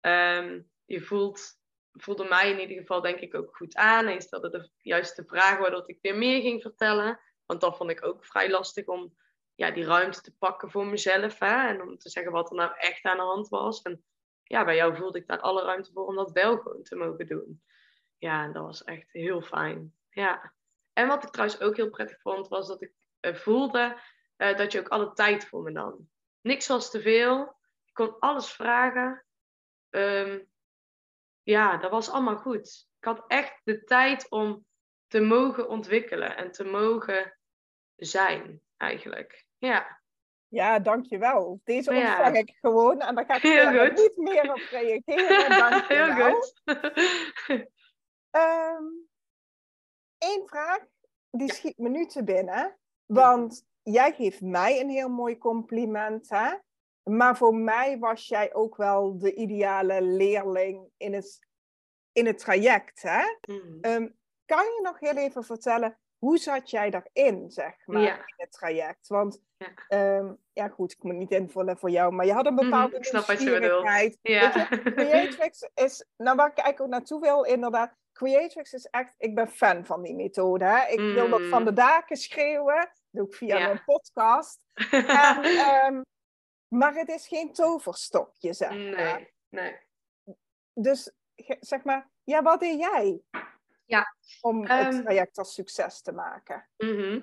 Um, 0.00 0.70
je 0.84 1.00
voelt, 1.00 1.58
voelde 1.92 2.24
mij 2.24 2.50
in 2.50 2.60
ieder 2.60 2.76
geval 2.76 3.00
denk 3.00 3.18
ik 3.18 3.34
ook 3.34 3.56
goed 3.56 3.76
aan. 3.76 4.06
En 4.06 4.12
je 4.12 4.20
stelde 4.20 4.50
de 4.50 4.70
juiste 4.76 5.24
vragen 5.24 5.60
waardoor 5.60 5.82
ik 5.86 5.98
weer 6.02 6.16
meer 6.16 6.40
ging 6.40 6.62
vertellen. 6.62 7.20
Want 7.46 7.60
dat 7.60 7.76
vond 7.76 7.90
ik 7.90 8.04
ook 8.04 8.24
vrij 8.24 8.50
lastig 8.50 8.86
om 8.86 9.16
ja, 9.54 9.70
die 9.70 9.84
ruimte 9.84 10.20
te 10.20 10.36
pakken 10.36 10.70
voor 10.70 10.86
mezelf. 10.86 11.38
Hè? 11.38 11.68
En 11.68 11.82
om 11.82 11.98
te 11.98 12.10
zeggen 12.10 12.32
wat 12.32 12.50
er 12.50 12.56
nou 12.56 12.72
echt 12.76 13.04
aan 13.04 13.16
de 13.16 13.22
hand 13.22 13.48
was. 13.48 13.82
En 13.82 14.04
ja, 14.42 14.64
bij 14.64 14.76
jou 14.76 14.96
voelde 14.96 15.18
ik 15.18 15.26
daar 15.26 15.40
alle 15.40 15.62
ruimte 15.62 15.92
voor 15.92 16.06
om 16.06 16.14
dat 16.14 16.32
wel 16.32 16.58
gewoon 16.58 16.82
te 16.82 16.96
mogen 16.96 17.26
doen. 17.26 17.62
Ja, 18.18 18.44
en 18.44 18.52
dat 18.52 18.62
was 18.62 18.84
echt 18.84 19.12
heel 19.12 19.42
fijn. 19.42 19.94
Ja. 20.10 20.52
En 20.92 21.06
wat 21.06 21.24
ik 21.24 21.30
trouwens 21.30 21.60
ook 21.60 21.76
heel 21.76 21.90
prettig 21.90 22.20
vond, 22.20 22.48
was 22.48 22.68
dat 22.68 22.82
ik 22.82 22.92
uh, 23.20 23.34
voelde 23.34 24.00
uh, 24.36 24.56
dat 24.56 24.72
je 24.72 24.80
ook 24.80 24.88
alle 24.88 25.12
tijd 25.12 25.46
voor 25.46 25.62
me 25.62 25.70
nam. 25.70 26.10
Niks 26.40 26.66
was 26.66 26.90
te 26.90 27.00
veel. 27.00 27.56
Ik 27.84 27.94
kon 27.94 28.18
alles 28.18 28.50
vragen. 28.52 29.24
Um, 29.90 30.48
ja, 31.42 31.76
dat 31.76 31.90
was 31.90 32.10
allemaal 32.10 32.36
goed. 32.36 32.88
Ik 32.98 33.04
had 33.04 33.24
echt 33.26 33.60
de 33.64 33.84
tijd 33.84 34.30
om 34.30 34.66
te 35.06 35.20
mogen 35.20 35.68
ontwikkelen 35.68 36.36
en 36.36 36.50
te 36.50 36.64
mogen 36.64 37.35
zijn, 37.96 38.62
eigenlijk. 38.76 39.46
Ja. 39.58 40.00
Ja, 40.48 40.78
dankjewel. 40.78 41.60
Deze 41.64 41.90
ontvang 41.90 42.36
ik 42.36 42.56
gewoon 42.60 43.00
en 43.00 43.14
daar 43.14 43.24
ga 43.24 43.34
ik 43.34 43.96
niet 43.96 44.16
meer 44.16 44.52
op 44.52 44.68
reageren. 44.70 45.58
Dankjewel. 45.58 46.16
Heel 46.16 46.32
goed. 46.32 46.62
Eén 50.18 50.40
ehm, 50.40 50.46
vraag 50.46 50.78
die 51.30 51.52
schiet 51.52 51.78
me 51.78 51.88
nu 51.88 52.06
te 52.06 52.24
binnen. 52.24 52.78
Want 53.06 53.64
jij 53.82 54.12
geeft 54.12 54.40
mij 54.40 54.80
een 54.80 54.88
heel 54.88 55.08
mooi 55.08 55.38
compliment, 55.38 56.28
hè? 56.28 56.54
Maar 57.02 57.36
voor 57.36 57.54
mij 57.54 57.98
was 57.98 58.28
jij 58.28 58.54
ook 58.54 58.76
wel 58.76 59.18
de 59.18 59.34
ideale 59.34 60.02
leerling 60.02 60.90
in 60.96 61.14
het, 61.14 61.38
in 62.12 62.26
het 62.26 62.38
traject, 62.38 63.02
hè? 63.02 63.22
Mhm. 63.40 63.80
Ehm, 63.80 64.08
kan 64.44 64.64
je 64.64 64.80
nog 64.82 65.00
heel 65.00 65.16
even 65.16 65.44
vertellen, 65.44 65.98
hoe 66.18 66.38
zat 66.38 66.70
jij 66.70 66.90
daarin, 66.90 67.50
zeg 67.50 67.86
maar, 67.86 68.00
Ja. 68.02 68.14
in 68.16 68.34
het 68.36 68.52
traject? 68.52 69.08
Want, 69.08 69.42
Ja. 69.56 69.66
ehm, 69.88 70.32
ja 70.52 70.68
goed, 70.68 70.92
ik 70.92 71.02
moet 71.02 71.14
niet 71.14 71.30
invullen 71.30 71.78
voor 71.78 71.90
jou, 71.90 72.12
maar 72.12 72.26
je 72.26 72.32
had 72.32 72.46
een 72.46 72.54
bepaalde 72.54 72.86
Mhm, 72.88 72.96
ik 72.96 73.04
snap 73.04 73.24
wat 73.26 73.42
je 73.42 73.50
bedoelt. 73.50 73.60
nieuwsgierigheid. 73.84 74.18
Ja. 74.22 74.66
Je, 74.70 74.92
Creatrix 74.94 75.68
is, 75.74 76.04
nou 76.16 76.36
waar 76.36 76.50
ik 76.50 76.58
eigenlijk 76.58 76.80
ook 76.80 76.88
naartoe 76.98 77.20
wil, 77.20 77.42
inderdaad. 77.42 77.94
Creatrix 78.12 78.72
is 78.72 78.84
echt, 78.86 79.14
ik 79.18 79.34
ben 79.34 79.48
fan 79.48 79.84
van 79.86 80.02
die 80.02 80.14
methode. 80.14 80.64
Hè? 80.64 80.86
Ik 80.88 80.98
wil 81.14 81.28
dat 81.28 81.42
van 81.48 81.64
de 81.64 81.72
daken 81.72 82.16
schreeuwen. 82.16 82.76
Dat 82.76 82.92
doe 83.10 83.26
ik 83.26 83.34
via 83.34 83.54
Mm. 83.54 83.60
Ja. 83.60 83.66
mijn 83.66 83.84
podcast. 83.84 84.60
En, 84.90 85.44
ehm, 85.44 86.00
maar 86.68 86.94
het 86.94 87.08
is 87.08 87.28
geen 87.28 87.52
toverstokje, 87.52 88.52
zeg 88.52 88.70
maar. 88.70 88.78
nee, 88.78 89.32
nee. 89.48 89.76
Dus 90.74 91.12
zeg 91.60 91.84
maar, 91.84 92.10
ja, 92.24 92.42
wat 92.42 92.60
deed 92.60 92.78
jij? 92.78 93.20
Ja, 93.86 94.16
Om 94.40 94.60
het 94.60 94.94
ehm, 94.94 95.02
traject 95.02 95.38
als 95.38 95.54
succes 95.54 96.02
te 96.02 96.12
maken. 96.12 96.68
Mhm. 96.76 97.20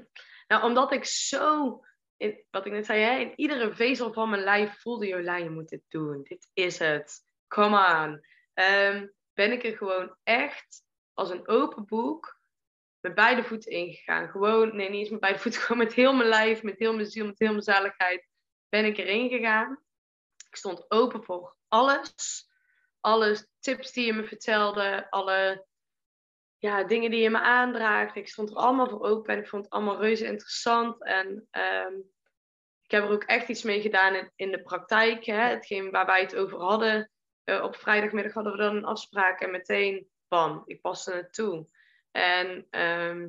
Nou, 0.48 0.64
omdat 0.64 0.92
ik 0.92 1.06
zo, 1.06 1.80
in, 2.18 2.46
wat 2.52 2.66
ik 2.66 2.72
net 2.72 2.86
zei, 2.86 3.02
hè, 3.02 3.18
in 3.18 3.34
iedere 3.36 3.76
vezel 3.76 4.14
van 4.14 4.30
mijn 4.30 4.44
lijf 4.44 4.82
voelde, 4.82 5.08
Jolijn, 5.08 5.44
je 5.44 5.50
moet 5.50 5.70
dit 5.70 5.84
doen. 5.88 6.24
Dit 6.24 6.50
is 6.54 6.80
het. 6.80 7.22
Come 7.48 8.04
on. 8.04 8.26
Ehm, 8.54 9.08
ben 9.34 9.52
ik 9.52 9.64
er 9.64 9.78
gewoon 9.78 10.16
echt 10.24 10.84
als 11.14 11.30
een 11.30 11.48
open 11.48 11.86
boek 11.86 12.42
met 13.00 13.16
beide 13.16 13.44
voeten 13.44 13.72
ingegaan. 13.72 14.30
Gewoon, 14.30 14.76
nee, 14.76 14.90
niet 14.90 15.00
eens 15.00 15.10
met 15.10 15.20
beide 15.20 15.40
voeten, 15.40 15.62
gewoon 15.62 15.84
met 15.84 15.94
heel 15.94 16.14
mijn 16.14 16.30
lijf, 16.30 16.64
met 16.64 16.80
heel 16.80 16.94
mijn 16.94 17.08
ziel, 17.08 17.26
met 17.26 17.40
heel 17.40 17.52
mijn 17.52 17.62
zaligheid 17.62 18.28
ben 18.70 18.86
ik 18.86 18.98
erin 18.98 19.30
gegaan. 19.30 19.84
Ik 20.50 20.56
stond 20.56 20.92
open 20.92 21.24
voor 21.24 21.56
alles. 21.68 22.48
Alle 23.00 23.48
tips 23.60 23.92
die 23.92 24.06
je 24.06 24.14
me 24.14 24.24
vertelde, 24.24 25.08
alle 25.10 25.66
ja, 26.64 26.84
dingen 26.84 27.12
die 27.12 27.22
je 27.22 27.30
me 27.30 27.40
aandraagt. 27.40 28.16
Ik 28.16 28.28
stond 28.28 28.50
er 28.50 28.56
allemaal 28.56 28.90
voor 28.90 29.04
open 29.04 29.34
en 29.34 29.40
ik 29.40 29.48
vond 29.48 29.64
het 29.64 29.74
allemaal 29.74 30.02
reuze 30.02 30.26
interessant. 30.26 31.04
En 31.04 31.48
ehm, 31.52 31.94
ik 32.82 32.92
heb 32.92 33.04
er 33.04 33.10
ook 33.10 33.24
echt 33.24 33.48
iets 33.48 33.64
mee 33.64 33.82
gedaan 33.82 34.16
in, 34.16 34.32
in 34.36 34.52
de 34.52 34.62
praktijk. 34.62 35.26
Hè? 35.26 35.42
Hetgeen 35.42 35.92
waar 35.92 36.06
wij 36.06 36.22
het 36.22 36.36
over 36.36 36.60
hadden. 36.60 37.12
Eh, 37.44 37.64
op 37.64 37.76
vrijdagmiddag 37.76 38.34
hadden 38.34 38.52
we 38.52 38.58
dan 38.58 38.76
een 38.76 38.86
afspraak 38.86 39.42
en 39.42 39.52
meteen, 39.52 40.08
bam, 40.28 40.64
ik 40.66 40.82
paste 40.82 41.14
het 41.14 41.34
toe. 41.34 41.68
En 42.12 42.68
ehm, 42.70 43.28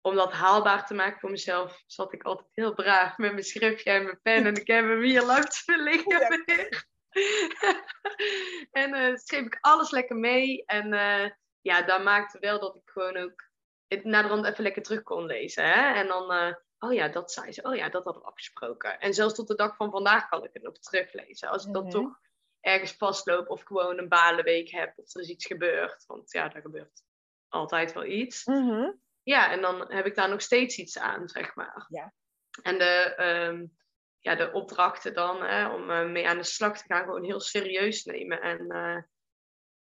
om 0.00 0.14
dat 0.14 0.32
haalbaar 0.32 0.86
te 0.86 0.94
maken 0.94 1.20
voor 1.20 1.30
mezelf, 1.30 1.82
zat 1.86 2.12
ik 2.12 2.22
altijd 2.22 2.48
heel 2.52 2.74
braaf 2.74 3.16
met 3.16 3.32
mijn 3.32 3.44
schriftje 3.44 3.90
en 3.90 4.04
mijn 4.04 4.20
pen. 4.22 4.46
En 4.46 4.54
ik 4.54 4.66
heb 4.66 4.84
hem 4.84 5.02
hier 5.02 5.24
langs 5.24 5.62
liggen 5.66 6.18
Ja. 6.18 6.68
en 8.82 8.94
eh, 8.94 9.16
schreef 9.16 9.44
ik 9.44 9.58
alles 9.60 9.90
lekker 9.90 10.16
mee. 10.16 10.64
En 10.64 10.92
eh, 10.92 11.30
ja, 11.60 11.82
dat 11.82 12.02
maakte 12.02 12.38
wel 12.38 12.60
dat 12.60 12.76
ik 12.76 12.90
gewoon 12.90 13.16
ook 13.16 13.48
het 13.86 14.04
naderhand 14.04 14.46
even 14.46 14.62
lekker 14.62 14.82
terug 14.82 15.02
kon 15.02 15.26
lezen. 15.26 15.64
Hè? 15.64 15.94
En 15.94 16.06
dan, 16.06 16.32
eh, 16.32 16.54
oh 16.78 16.92
ja, 16.92 17.08
dat 17.08 17.32
zei 17.32 17.52
ze. 17.52 17.62
Oh 17.62 17.74
ja, 17.76 17.88
dat 17.88 18.04
hadden 18.04 18.22
we 18.22 18.28
afgesproken. 18.28 18.98
En 19.00 19.14
zelfs 19.14 19.34
tot 19.34 19.48
de 19.48 19.54
dag 19.54 19.76
van 19.76 19.90
vandaag 19.90 20.28
kan 20.28 20.44
ik 20.44 20.50
het 20.52 20.62
nog 20.62 20.78
teruglezen. 20.78 21.48
Als 21.48 21.66
ik 21.66 21.72
dan 21.72 21.82
Mhm. 21.82 21.92
toch 21.92 22.18
ergens 22.60 22.92
vastloop 22.92 23.48
of 23.48 23.62
gewoon 23.62 23.98
een 23.98 24.08
balenweek 24.08 24.70
heb 24.70 24.92
of 24.98 25.14
er 25.14 25.20
is 25.20 25.28
iets 25.28 25.46
gebeurd. 25.46 26.04
Want 26.06 26.32
ja, 26.32 26.54
er 26.54 26.60
gebeurt 26.60 27.02
altijd 27.48 27.92
wel 27.92 28.04
iets. 28.04 28.44
Mhm. 28.44 28.92
Ja, 29.22 29.50
en 29.52 29.60
dan 29.60 29.92
heb 29.92 30.06
ik 30.06 30.14
daar 30.14 30.28
nog 30.28 30.42
steeds 30.42 30.76
iets 30.78 30.98
aan, 30.98 31.28
zeg 31.28 31.54
maar. 31.54 31.86
Ja. 31.88 32.12
En 32.62 32.78
de, 32.78 33.14
ehm, 33.16 33.66
ja, 34.18 34.34
de 34.34 34.52
opdrachten 34.52 35.14
dan, 35.14 35.42
hè, 35.42 35.68
om 35.68 35.90
eh, 35.90 36.06
mee 36.06 36.28
aan 36.28 36.36
de 36.38 36.44
slag 36.44 36.78
te 36.78 36.84
gaan, 36.86 37.04
gewoon 37.04 37.24
heel 37.24 37.40
serieus 37.40 38.04
nemen. 38.04 38.40
En 38.40 38.68
eh, 38.70 39.02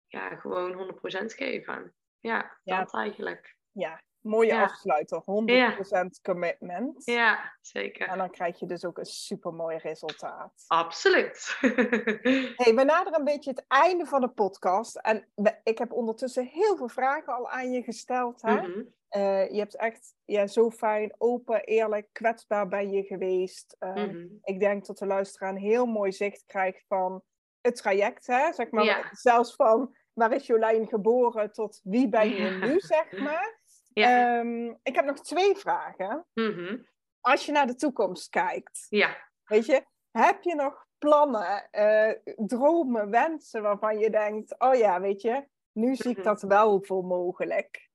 ja, 0.09 0.37
gewoon 0.37 0.73
100% 0.73 1.35
geven. 1.35 1.95
Ja, 2.19 2.59
Ja. 2.63 2.79
dat 2.79 2.95
eigenlijk. 2.95 3.57
Ja, 3.73 4.03
mooie 4.21 4.53
Ja. 4.53 4.63
afsluiter. 4.63 5.23
100% 5.25 6.21
commitment. 6.23 7.05
Ja, 7.05 7.57
zeker. 7.61 8.09
En 8.09 8.19
dan 8.19 8.31
krijg 8.31 8.59
je 8.59 8.67
dus 8.67 8.85
ook 8.85 8.99
een 8.99 9.05
supermooi 9.07 9.77
resultaat. 9.77 10.65
Absoluut. 10.67 11.57
Hey, 12.57 12.75
we 12.75 12.83
naderen 12.85 13.19
een 13.19 13.25
beetje 13.25 13.51
het 13.51 13.65
einde 13.69 14.07
van 14.07 14.21
de 14.21 14.29
podcast. 14.29 14.97
En 14.97 15.29
ik 15.63 15.79
heb 15.79 15.93
ondertussen 15.93 16.45
heel 16.47 16.77
veel 16.77 16.89
vragen 16.89 17.35
al 17.35 17.51
aan 17.51 17.71
je 17.73 17.83
gesteld. 17.83 18.43
Hè? 18.43 18.55
Mhm. 18.55 18.83
Eh, 19.09 19.51
je 19.51 19.59
hebt 19.59 19.77
echt 19.77 20.15
ja, 20.25 20.47
zo 20.47 20.71
fijn, 20.71 21.15
open, 21.19 21.65
eerlijk, 21.65 22.09
kwetsbaar 22.13 22.69
ben 22.69 22.91
je 22.91 23.03
geweest. 23.03 23.77
Eh, 23.79 23.95
Mhm. 23.95 24.27
Ik 24.43 24.61
denk 24.61 24.87
dat 24.87 24.99
de 24.99 25.07
luisteraar 25.07 25.51
een 25.51 25.57
heel 25.57 25.87
mooi 25.87 26.13
zicht 26.13 26.45
krijgt 26.47 26.85
van 26.89 27.23
het 27.61 27.77
traject. 27.77 28.27
Hè? 28.27 28.53
Zeg 28.53 28.71
maar. 28.71 29.09
Zelfs 29.13 29.55
van 29.55 29.97
waar 30.19 30.33
is 30.33 30.47
Jolijn 30.47 30.89
geboren 30.89 31.53
tot 31.53 31.81
wie 31.83 32.09
ben 32.09 32.29
je 32.29 32.51
nu, 32.51 32.81
zeg 32.81 33.13
maar. 33.19 33.61
Ja. 33.93 34.39
Ehm, 34.39 34.75
ik 34.83 34.95
heb 34.95 35.05
nog 35.05 35.21
twee 35.21 35.57
vragen. 35.57 36.27
Mhm. 36.35 36.77
Als 37.21 37.47
je 37.47 37.53
naar 37.53 37.67
de 37.67 37.75
toekomst 37.75 38.29
kijkt, 38.29 38.87
ja. 38.89 39.17
weet 39.45 39.67
je, 39.67 39.85
heb 40.11 40.43
je 40.43 40.55
nog 40.55 40.87
plannen, 40.99 41.71
eh, 41.71 42.13
dromen, 42.37 43.11
wensen 43.11 43.63
waarvan 43.63 43.99
je 43.99 44.11
denkt, 44.11 44.59
oh 44.59 44.75
ja, 44.75 45.01
weet 45.01 45.23
je, 45.23 45.47
nu 45.73 45.97
zie 45.97 46.11
ik 46.11 46.17
Mhm. 46.17 46.27
dat 46.27 46.43
wel 46.43 46.83
voor 46.85 47.05
mogelijk. 47.05 47.91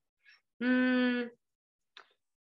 Mm, 0.58 1.32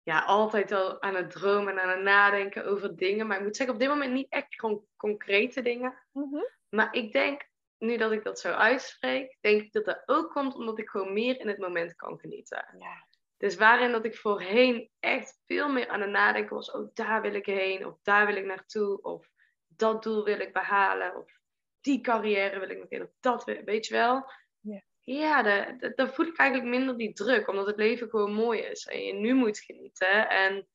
ja, 0.02 0.20
altijd 0.24 0.70
wel 0.70 1.02
aan 1.02 1.14
het 1.14 1.30
dromen 1.30 1.72
en 1.72 1.78
aan 1.82 1.88
het 1.88 2.02
nadenken 2.02 2.64
over 2.66 2.96
dingen. 2.96 3.26
Maar 3.26 3.36
ik 3.36 3.42
moet 3.42 3.56
zeggen, 3.56 3.74
op 3.74 3.80
dit 3.80 3.90
moment 3.90 4.12
niet 4.12 4.26
echt 4.32 4.54
gewoon 4.60 4.86
concrete 4.96 5.62
dingen. 5.62 5.94
Mhm. 6.12 6.42
Maar 6.68 6.94
ik 6.94 7.12
denk, 7.12 7.48
nu 7.78 7.96
dat 7.96 8.12
ik 8.12 8.24
dat 8.24 8.40
zo 8.40 8.52
uitspreek, 8.52 9.36
denk 9.40 9.62
ik 9.62 9.72
dat 9.72 9.84
dat 9.84 10.02
ook 10.06 10.32
komt 10.32 10.54
omdat 10.54 10.78
ik 10.78 10.88
gewoon 10.88 11.12
meer 11.12 11.40
in 11.40 11.48
het 11.48 11.58
moment 11.58 11.94
kan 11.94 12.18
genieten. 12.18 12.74
Ja. 12.78 13.06
Dus 13.36 13.56
waarin 13.56 13.92
dat 13.92 14.04
ik 14.04 14.16
voorheen 14.16 14.90
echt 15.00 15.40
veel 15.46 15.68
meer 15.68 15.88
aan 15.88 16.00
het 16.00 16.10
nadenken 16.10 16.54
was, 16.54 16.70
oh 16.70 16.90
daar 16.94 17.22
wil 17.22 17.34
ik 17.34 17.46
heen, 17.46 17.86
of 17.86 17.98
daar 18.02 18.26
wil 18.26 18.36
ik 18.36 18.44
naartoe, 18.44 19.02
of 19.02 19.28
dat 19.66 20.02
doel 20.02 20.24
wil 20.24 20.40
ik 20.40 20.52
behalen, 20.52 21.16
of 21.16 21.32
die 21.80 22.00
carrière 22.00 22.58
wil 22.58 22.70
ik 22.70 22.78
nog 22.78 22.88
in, 22.88 23.02
of 23.02 23.10
dat 23.20 23.44
weet 23.44 23.86
je 23.86 23.94
wel. 23.94 24.30
Ja. 24.60 24.82
Ja, 25.00 25.42
da- 25.42 25.72
da- 25.72 25.92
dan 25.94 26.08
voel 26.08 26.26
ik 26.26 26.36
eigenlijk 26.36 26.70
minder 26.70 26.96
die 26.96 27.12
druk, 27.12 27.48
omdat 27.48 27.66
het 27.66 27.76
leven 27.76 28.08
gewoon 28.08 28.32
mooi 28.32 28.60
is 28.60 28.86
en 28.86 29.04
je 29.04 29.12
nu 29.12 29.34
moet 29.34 29.58
genieten. 29.58 30.28
En 30.28 30.68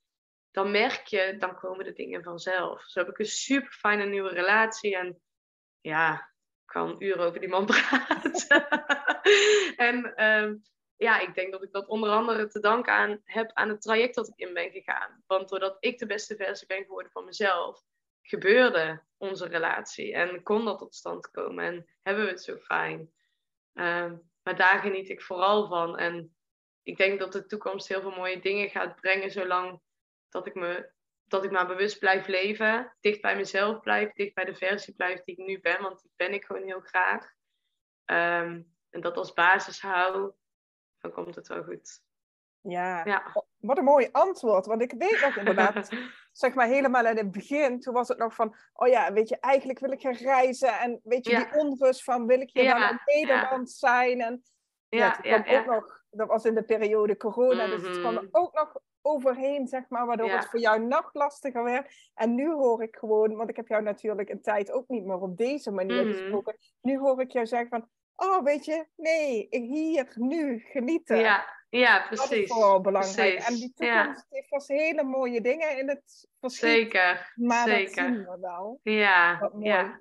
dan 0.52 0.72
merk 0.72 1.06
je, 1.06 1.36
dan 1.38 1.56
komen 1.56 1.86
de 1.86 1.94
dingen 1.94 2.24
vanzelf. 2.24 2.84
Zo 2.84 3.00
heb 3.00 3.10
ik 3.10 3.20
een 3.20 3.26
super 3.26 3.72
fijne 3.72 4.06
nieuwe 4.06 4.30
relatie 4.30 4.98
en 4.98 5.22
ja, 5.82 6.29
kan 6.70 6.96
uren 7.00 7.26
over 7.26 7.40
die 7.40 7.50
man 7.50 7.66
praten. 7.74 8.68
en 9.76 10.16
ehm, 10.16 10.56
ja, 10.96 11.20
ik 11.20 11.34
denk 11.36 11.52
dat 11.52 11.64
ik 11.64 11.72
dat 11.72 11.88
onder 11.88 12.10
andere 12.10 12.48
te 12.48 12.60
danken 12.60 12.94
aan 12.94 13.22
heb 13.24 13.52
aan 13.54 13.70
het 13.70 13.82
traject 13.82 14.16
dat 14.16 14.28
ik 14.28 14.48
in 14.48 14.54
ben 14.54 14.72
gegaan. 14.72 15.24
Want 15.28 15.50
doordat 15.50 15.78
ik 15.80 15.98
de 15.98 16.06
beste 16.06 16.36
versie 16.36 16.68
ben 16.68 16.84
geworden 16.84 17.12
van 17.12 17.26
mezelf, 17.26 17.82
gebeurde 18.22 19.04
onze 19.18 19.48
relatie 19.48 20.14
en 20.14 20.44
kon 20.44 20.66
dat 20.66 20.78
tot 20.78 20.96
stand 20.96 21.32
komen 21.32 21.66
en 21.66 21.90
hebben 22.02 22.24
we 22.24 22.30
het 22.30 22.44
zo 22.44 22.56
fijn. 22.56 23.12
Ehm, 23.74 24.18
maar 24.44 24.56
daar 24.56 24.80
geniet 24.80 25.10
ik 25.10 25.22
vooral 25.22 25.68
van. 25.68 25.98
En 25.98 26.36
ik 26.84 26.98
denk 26.98 27.20
dat 27.20 27.32
de 27.32 27.46
toekomst 27.46 27.88
heel 27.88 28.02
veel 28.02 28.16
mooie 28.16 28.40
dingen 28.40 28.70
gaat 28.70 28.96
brengen, 28.96 29.32
zolang 29.32 29.82
dat 30.30 30.48
ik, 30.48 30.56
me, 30.56 30.90
dat 31.30 31.44
ik 31.44 31.52
maar 31.52 31.68
bewust 31.68 32.00
blijf 32.00 32.28
leven, 32.28 32.96
dicht 33.00 33.22
bij 33.22 33.36
mezelf 33.36 33.80
blijf, 33.80 34.14
dicht 34.14 34.34
bij 34.34 34.46
de 34.46 34.56
versie 34.56 34.96
blijf 34.96 35.24
die 35.24 35.36
ik 35.36 35.46
nu 35.48 35.60
ben, 35.60 35.82
want 35.82 36.02
die 36.02 36.12
ben 36.16 36.34
ik 36.34 36.46
gewoon 36.46 36.64
heel 36.64 36.80
graag. 36.82 37.32
Ehm, 38.06 38.62
en 38.90 39.02
dat 39.02 39.18
als 39.18 39.34
basis 39.34 39.82
hou, 39.82 40.32
dan 41.00 41.12
komt 41.12 41.36
het 41.36 41.48
wel 41.48 41.64
goed. 41.64 42.02
Ja. 42.62 43.06
Ja. 43.06 43.44
wat 43.58 43.78
een 43.78 43.84
mooi 43.84 44.10
antwoord. 44.12 44.66
Want 44.66 44.82
ik 44.82 44.94
weet 44.98 45.22
nog 45.22 45.36
inderdaad, 45.38 45.90
zeg 46.32 46.54
maar 46.54 46.68
helemaal 46.68 47.06
in 47.06 47.18
het 47.18 47.32
begin, 47.32 47.80
toen 47.80 47.94
was 47.94 48.08
het 48.08 48.18
nog 48.18 48.34
van, 48.36 48.56
oh 48.74 48.88
ja, 48.88 49.14
weet 49.14 49.30
je, 49.30 49.40
eigenlijk 49.40 49.80
wil 49.80 49.92
ik 49.92 50.02
gaan 50.02 50.14
reizen. 50.14 50.80
En 50.80 51.00
weet 51.04 51.26
je, 51.26 51.32
Ja. 51.32 51.38
die 51.44 51.60
onrust 51.60 52.04
van, 52.04 52.26
wil 52.28 52.40
ik 52.42 52.50
hier 52.54 52.64
Ja, 52.64 52.80
wel 52.80 52.90
in 52.90 53.00
Nederland 53.06 53.72
zijn? 53.72 54.22
En 54.22 54.44
ja, 54.90 55.10
kwam 55.12 55.44
ook 55.46 55.66
nog, 55.66 56.04
dat 56.10 56.28
was 56.28 56.46
in 56.46 56.56
de 56.56 56.64
periode 56.64 57.18
corona, 57.18 57.68
dus 57.68 57.82
het 57.82 58.00
kwam 58.00 58.14
Mhm. 58.14 58.28
ook 58.32 58.54
nog 58.54 58.76
overheen, 59.10 59.68
zeg 59.68 59.84
maar, 59.90 60.06
waardoor 60.06 60.28
Ja. 60.28 60.36
het 60.36 60.46
voor 60.46 60.60
jou 60.60 60.80
nog 60.86 61.10
lastiger 61.14 61.64
werd. 61.64 62.10
En 62.16 62.36
nu 62.36 62.52
hoor 62.52 62.84
ik 62.84 62.96
gewoon, 62.96 63.36
want 63.36 63.50
ik 63.50 63.56
heb 63.56 63.68
jou 63.68 63.84
natuurlijk 63.84 64.30
een 64.30 64.42
tijd 64.42 64.72
ook 64.72 64.88
niet 64.88 65.06
meer 65.06 65.20
op 65.22 65.38
deze 65.38 65.72
manier 65.72 66.06
Mhm. 66.06 66.12
gesproken. 66.14 66.58
Nu 66.82 66.98
hoor 67.00 67.22
ik 67.22 67.32
jou 67.32 67.46
zeggen 67.46 67.70
van, 67.70 67.88
oh 68.16 68.44
weet 68.44 68.66
je, 68.66 68.86
nee, 68.96 69.48
hier, 69.50 70.12
nu, 70.16 70.60
genieten. 70.60 71.18
ja, 71.18 71.46
ja, 71.70 72.04
Dat 72.10 72.20
is 72.20 72.28
precies. 72.28 72.52
vooral 72.52 72.82
belangrijk. 72.82 73.36
Precies, 73.36 73.48
En 73.48 73.56
die 73.56 73.88
ja. 73.88 73.98
toekomst 74.04 74.26
heeft 74.30 74.48
vast 74.48 74.68
hele 74.68 75.04
mooie 75.04 75.42
dingen 75.42 75.78
in 75.78 75.90
het 75.90 76.28
verschiet. 76.40 76.70
Zeker, 76.70 77.34
maar 77.36 77.66
dat 77.66 77.76
zeker. 77.76 78.04
zien 78.06 78.18
we 78.26 78.38
wel. 78.42 78.80
Ja, 78.84 79.52
ja. 79.60 80.00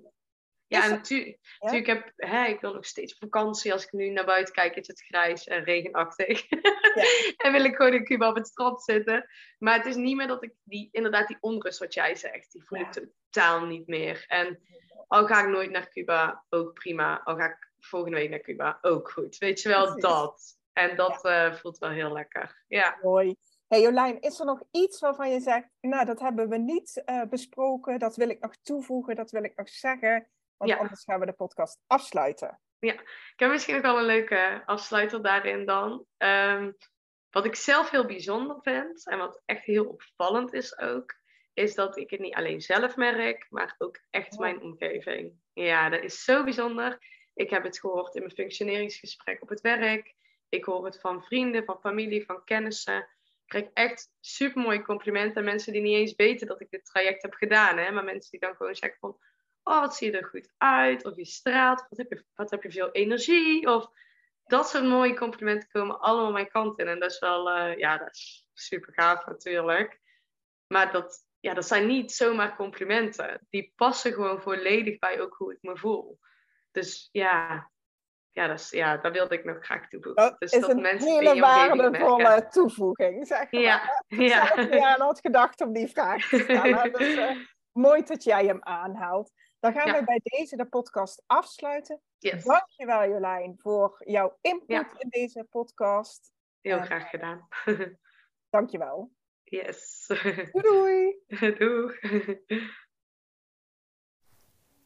Ja, 0.69 0.85
en 0.85 0.91
natuurlijk, 0.91 1.39
natuurlijk 1.59 1.87
heb 1.87 2.13
hè, 2.17 2.45
ik 2.45 2.61
wil 2.61 2.75
nog 2.75 2.87
steeds 2.87 3.19
vakantie. 3.19 3.73
Als 3.73 3.85
ik 3.85 3.93
nu 3.93 4.11
naar 4.11 4.25
buiten 4.25 4.55
kijk, 4.55 4.77
is 4.77 4.87
het 4.87 5.01
grijs 5.01 5.45
en 5.45 5.65
regenachtig. 5.65 6.49
Ja. 6.49 7.05
en 7.45 7.53
wil 7.53 7.65
ik 7.65 7.77
gewoon 7.77 7.93
in 7.93 8.05
Cuba 8.05 8.29
op 8.29 8.35
het 8.35 8.47
strand 8.47 8.83
zitten. 8.83 9.29
Maar 9.59 9.77
het 9.77 9.87
is 9.87 9.97
niet 9.97 10.17
meer 10.17 10.27
dat 10.27 10.43
ik 10.43 10.55
die, 10.63 10.89
inderdaad 10.93 11.29
die 11.29 11.37
onrust 11.41 11.79
wat 11.79 11.95
jij 11.95 12.15
zegt, 12.15 12.53
die 12.53 12.65
voel 12.65 12.79
ik 12.79 12.93
totaal 12.93 13.67
niet 13.67 13.87
meer. 13.87 14.25
En 14.27 14.61
al 15.07 15.27
ga 15.27 15.43
ik 15.43 15.49
nooit 15.49 15.71
naar 15.71 15.89
Cuba, 15.89 16.45
ook 16.49 16.73
prima. 16.73 17.21
Al 17.25 17.37
ga 17.37 17.45
ik 17.45 17.73
volgende 17.79 18.17
week 18.17 18.31
naar 18.31 18.41
Cuba, 18.41 18.79
ook 18.81 19.11
goed. 19.11 19.39
Weet 19.39 19.61
je 19.61 19.69
wel, 19.69 20.01
dat. 20.01 20.59
En 20.73 20.97
dat 20.97 21.25
uh, 21.25 21.55
voelt 21.55 21.79
wel 21.79 21.91
heel 21.91 22.13
lekker. 22.13 22.65
Ja. 22.67 22.99
Mooi. 23.03 23.37
Hey 23.69 23.81
Jolijn, 23.81 24.21
is 24.21 24.39
er 24.39 24.47
nog 24.47 24.63
iets 24.71 25.01
waarvan 25.01 25.31
je 25.31 25.41
zegt, 25.41 25.69
nou 25.81 26.05
dat 26.05 26.21
hebben 26.21 26.49
we 26.49 26.59
niet 26.59 27.03
uh, 27.07 27.23
besproken, 27.23 27.99
dat 27.99 28.17
wil 28.17 28.29
ik 28.29 28.41
nog 28.41 28.57
toevoegen, 28.63 29.17
dat 29.17 29.31
wil 29.31 29.45
ik 29.45 29.57
nog 29.57 29.69
zeggen, 29.69 30.29
want 30.59 30.73
anders 30.73 31.05
gaan 31.05 31.21
we 31.21 31.27
de 31.27 31.33
podcast 31.33 31.81
afsluiten. 31.87 32.61
Ja, 32.79 32.93
ik 32.93 33.33
heb 33.37 33.51
misschien 33.51 33.75
nog 33.75 33.83
wel 33.83 33.99
een 33.99 34.05
leuke 34.05 34.63
afsluiter 34.67 35.23
daarin 35.23 35.67
dan. 35.67 36.05
Um, 36.17 36.77
wat 37.31 37.45
ik 37.45 37.55
zelf 37.55 37.91
heel 37.91 38.07
bijzonder 38.07 38.57
vind 38.63 39.09
en 39.09 39.19
wat 39.19 39.43
echt 39.45 39.65
heel 39.65 39.85
opvallend 39.85 40.53
is 40.53 40.79
ook, 40.79 41.15
is 41.53 41.75
dat 41.75 41.97
ik 41.97 42.11
het 42.11 42.21
niet 42.21 42.35
alleen 42.35 42.61
zelf 42.61 42.97
merk, 42.97 43.47
maar 43.51 43.75
ook 43.79 44.01
echt 44.11 44.33
oh. 44.33 44.39
mijn 44.39 44.61
omgeving. 44.61 45.33
Ja, 45.53 45.89
dat 45.89 46.03
is 46.03 46.25
zo 46.25 46.45
bijzonder. 46.45 46.99
Ik 47.35 47.51
heb 47.51 47.65
het 47.65 47.81
gehoord 47.81 48.15
in 48.15 48.23
mijn 48.23 48.35
functioneringsgesprek 48.35 49.43
op 49.43 49.49
het 49.49 49.61
werk. 49.61 50.15
Ik 50.49 50.65
hoor 50.65 50.85
het 50.85 51.01
van 51.01 51.25
vrienden, 51.25 51.65
van 51.65 51.81
familie, 51.81 52.25
van 52.25 52.45
kennissen. 52.45 52.99
Ik 52.99 53.47
krijg 53.47 53.69
echt 53.73 54.11
super 54.21 54.63
mooie 54.63 54.83
complimenten. 54.83 55.45
Mensen 55.45 55.73
die 55.73 55.83
niet 55.83 55.97
eens 55.97 56.15
weten 56.17 56.47
dat 56.47 56.61
ik 56.61 56.71
dit 56.71 56.85
traject 56.85 57.23
heb 57.23 57.35
gedaan. 57.35 57.79
Hè? 57.79 57.91
Maar 57.91 58.05
mensen 58.05 58.31
die 58.31 58.41
dan 58.41 58.57
gewoon 58.57 58.75
zeggen 58.75 58.99
van... 59.01 59.19
Oh, 59.69 59.81
wat 59.81 59.97
zie 59.97 60.11
je 60.11 60.19
er 60.19 60.25
goed 60.25 60.51
uit. 60.57 61.05
Of 61.05 61.17
je 61.17 61.25
straalt. 61.25 61.87
Wat 61.89 61.99
heb 61.99 62.11
je, 62.11 62.25
wat 62.35 62.51
heb 62.51 62.63
je 62.63 62.71
veel 62.71 62.91
energie. 62.91 63.75
Of 63.75 63.91
dat 64.47 64.69
soort 64.69 64.85
mooie 64.85 65.17
complimenten 65.17 65.69
komen 65.69 66.01
allemaal 66.01 66.33
mijn 66.33 66.49
kant 66.49 66.79
in. 66.79 66.89
En 66.89 67.01
dat 67.01 67.11
is 67.11 67.19
wel... 67.19 67.59
Uh, 67.59 67.77
ja, 67.77 67.99
dat 67.99 68.15
is 68.15 68.47
super 68.53 68.93
gaaf 68.93 69.27
natuurlijk. 69.27 70.01
Maar 70.67 70.93
dat, 70.93 71.25
ja, 71.41 71.55
dat 71.55 71.67
zijn 71.67 71.87
niet 71.87 72.13
zomaar 72.13 72.57
complimenten. 72.57 73.47
Die 73.51 73.73
passen 73.77 74.13
gewoon 74.13 74.43
volledig 74.43 74.99
bij 74.99 75.21
ook 75.21 75.35
hoe 75.35 75.53
ik 75.53 75.59
me 75.61 75.77
voel. 75.77 76.19
Dus 76.71 77.09
ja, 77.13 77.71
ja, 78.39 78.47
dat, 78.47 78.59
is, 78.59 78.71
ja, 78.71 78.97
dat 78.97 79.13
wilde 79.13 79.35
ik 79.35 79.45
nog 79.45 79.65
graag 79.65 79.89
toevoegen. 79.89 80.23
Dat 80.23 80.41
dus 80.41 80.53
is 80.53 80.61
dat 80.61 80.71
een 80.71 80.81
mensen 80.81 81.09
hele 81.09 81.41
waardevolle 81.41 82.47
toevoeging, 82.51 83.27
zeg 83.27 83.53
maar. 83.53 83.61
Ja, 83.61 84.05
ja. 84.07 84.57
Ik 84.57 84.83
aan 84.83 85.01
had 85.01 85.21
gedacht 85.21 85.61
om 85.61 85.73
die 85.73 85.89
vraag 85.89 86.29
te 86.29 86.39
stellen. 86.39 86.93
dus 86.99 87.15
uh, 87.15 87.37
mooi 87.73 88.03
dat 88.03 88.25
jij 88.25 88.45
hem 88.45 88.63
aanhaalt. 88.63 89.33
Dan 89.61 89.73
gaan 89.73 89.93
we 89.93 90.05
bij 90.05 90.21
deze 90.23 90.57
de 90.57 90.67
podcast 90.67 91.23
afsluiten. 91.27 92.01
Yes. 92.19 92.45
Dankjewel 92.45 93.09
Jolijn 93.09 93.59
voor 93.59 94.03
jouw 94.05 94.39
input 94.41 94.87
in 94.99 95.09
deze 95.09 95.47
podcast. 95.51 96.33
Heel 96.61 96.81
graag 96.81 97.11
gedaan. 97.11 97.49
Dankjewel. 98.51 99.13
Yes. 99.45 100.07
Doei 100.53 100.63
doei. 100.63 101.23
Doeg. 101.59 101.99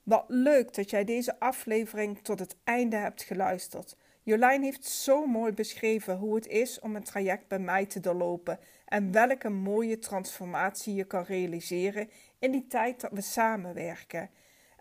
Wat 0.02 0.24
leuk 0.28 0.74
dat 0.74 0.90
jij 0.90 1.04
deze 1.04 1.40
aflevering 1.40 2.18
tot 2.18 2.38
het 2.38 2.56
einde 2.64 2.96
hebt 2.96 3.22
geluisterd. 3.22 3.96
Jolijn 4.22 4.62
heeft 4.62 4.84
zo 4.84 5.26
mooi 5.26 5.52
beschreven 5.52 6.16
hoe 6.16 6.34
het 6.34 6.46
is 6.46 6.80
om 6.80 6.96
een 6.96 7.04
traject 7.04 7.48
bij 7.48 7.58
mij 7.58 7.86
te 7.86 8.00
doorlopen 8.00 8.58
en 8.84 9.12
welke 9.12 9.48
mooie 9.48 9.98
transformatie 9.98 10.94
je 10.94 11.04
kan 11.04 11.24
realiseren 11.24 12.10
in 12.38 12.50
die 12.50 12.66
tijd 12.66 13.00
dat 13.00 13.10
we 13.12 13.20
samenwerken. 13.20 14.30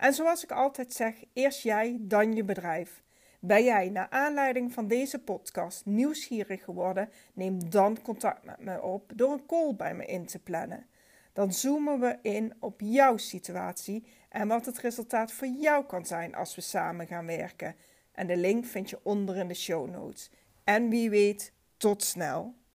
En 0.02 0.14
zoals 0.14 0.44
ik 0.44 0.52
altijd 0.52 0.94
zeg, 0.94 1.16
eerst 1.34 1.64
jij, 1.64 1.98
dan 2.00 2.34
je 2.34 2.44
bedrijf. 2.44 3.04
Ben 3.40 3.64
jij 3.64 3.90
naar 3.90 4.10
aanleiding 4.10 4.74
van 4.74 4.88
deze 4.88 5.20
podcast 5.20 5.86
nieuwsgierig 5.86 6.64
geworden? 6.64 7.10
Neem 7.34 7.70
dan 7.70 8.02
contact 8.02 8.44
met 8.44 8.60
me 8.60 8.82
op 8.82 9.12
door 9.16 9.32
een 9.32 9.46
call 9.46 9.76
bij 9.76 9.96
me 9.96 10.06
in 10.06 10.26
te 10.26 10.40
plannen. 10.40 10.86
Dan 11.34 11.54
zoomen 11.54 12.00
we 12.00 12.18
in 12.22 12.54
op 12.60 12.80
jouw 12.84 13.18
situatie 13.18 14.06
en 14.30 14.48
wat 14.48 14.66
het 14.66 14.78
resultaat 14.78 15.32
voor 15.32 15.48
jou 15.48 15.86
kan 15.86 16.06
zijn 16.06 16.36
als 16.36 16.56
we 16.56 16.62
samen 16.62 17.08
gaan 17.08 17.26
werken. 17.26 17.76
En 18.12 18.28
de 18.28 18.38
link 18.38 18.66
vind 18.66 18.90
je 18.90 19.00
onder 19.04 19.36
in 19.38 19.48
de 19.48 19.54
show 19.54 19.90
notes. 19.90 20.32
En 20.64 20.90
wie 20.90 21.10
weet, 21.10 21.54
tot 21.78 22.04
snel. 22.04 22.56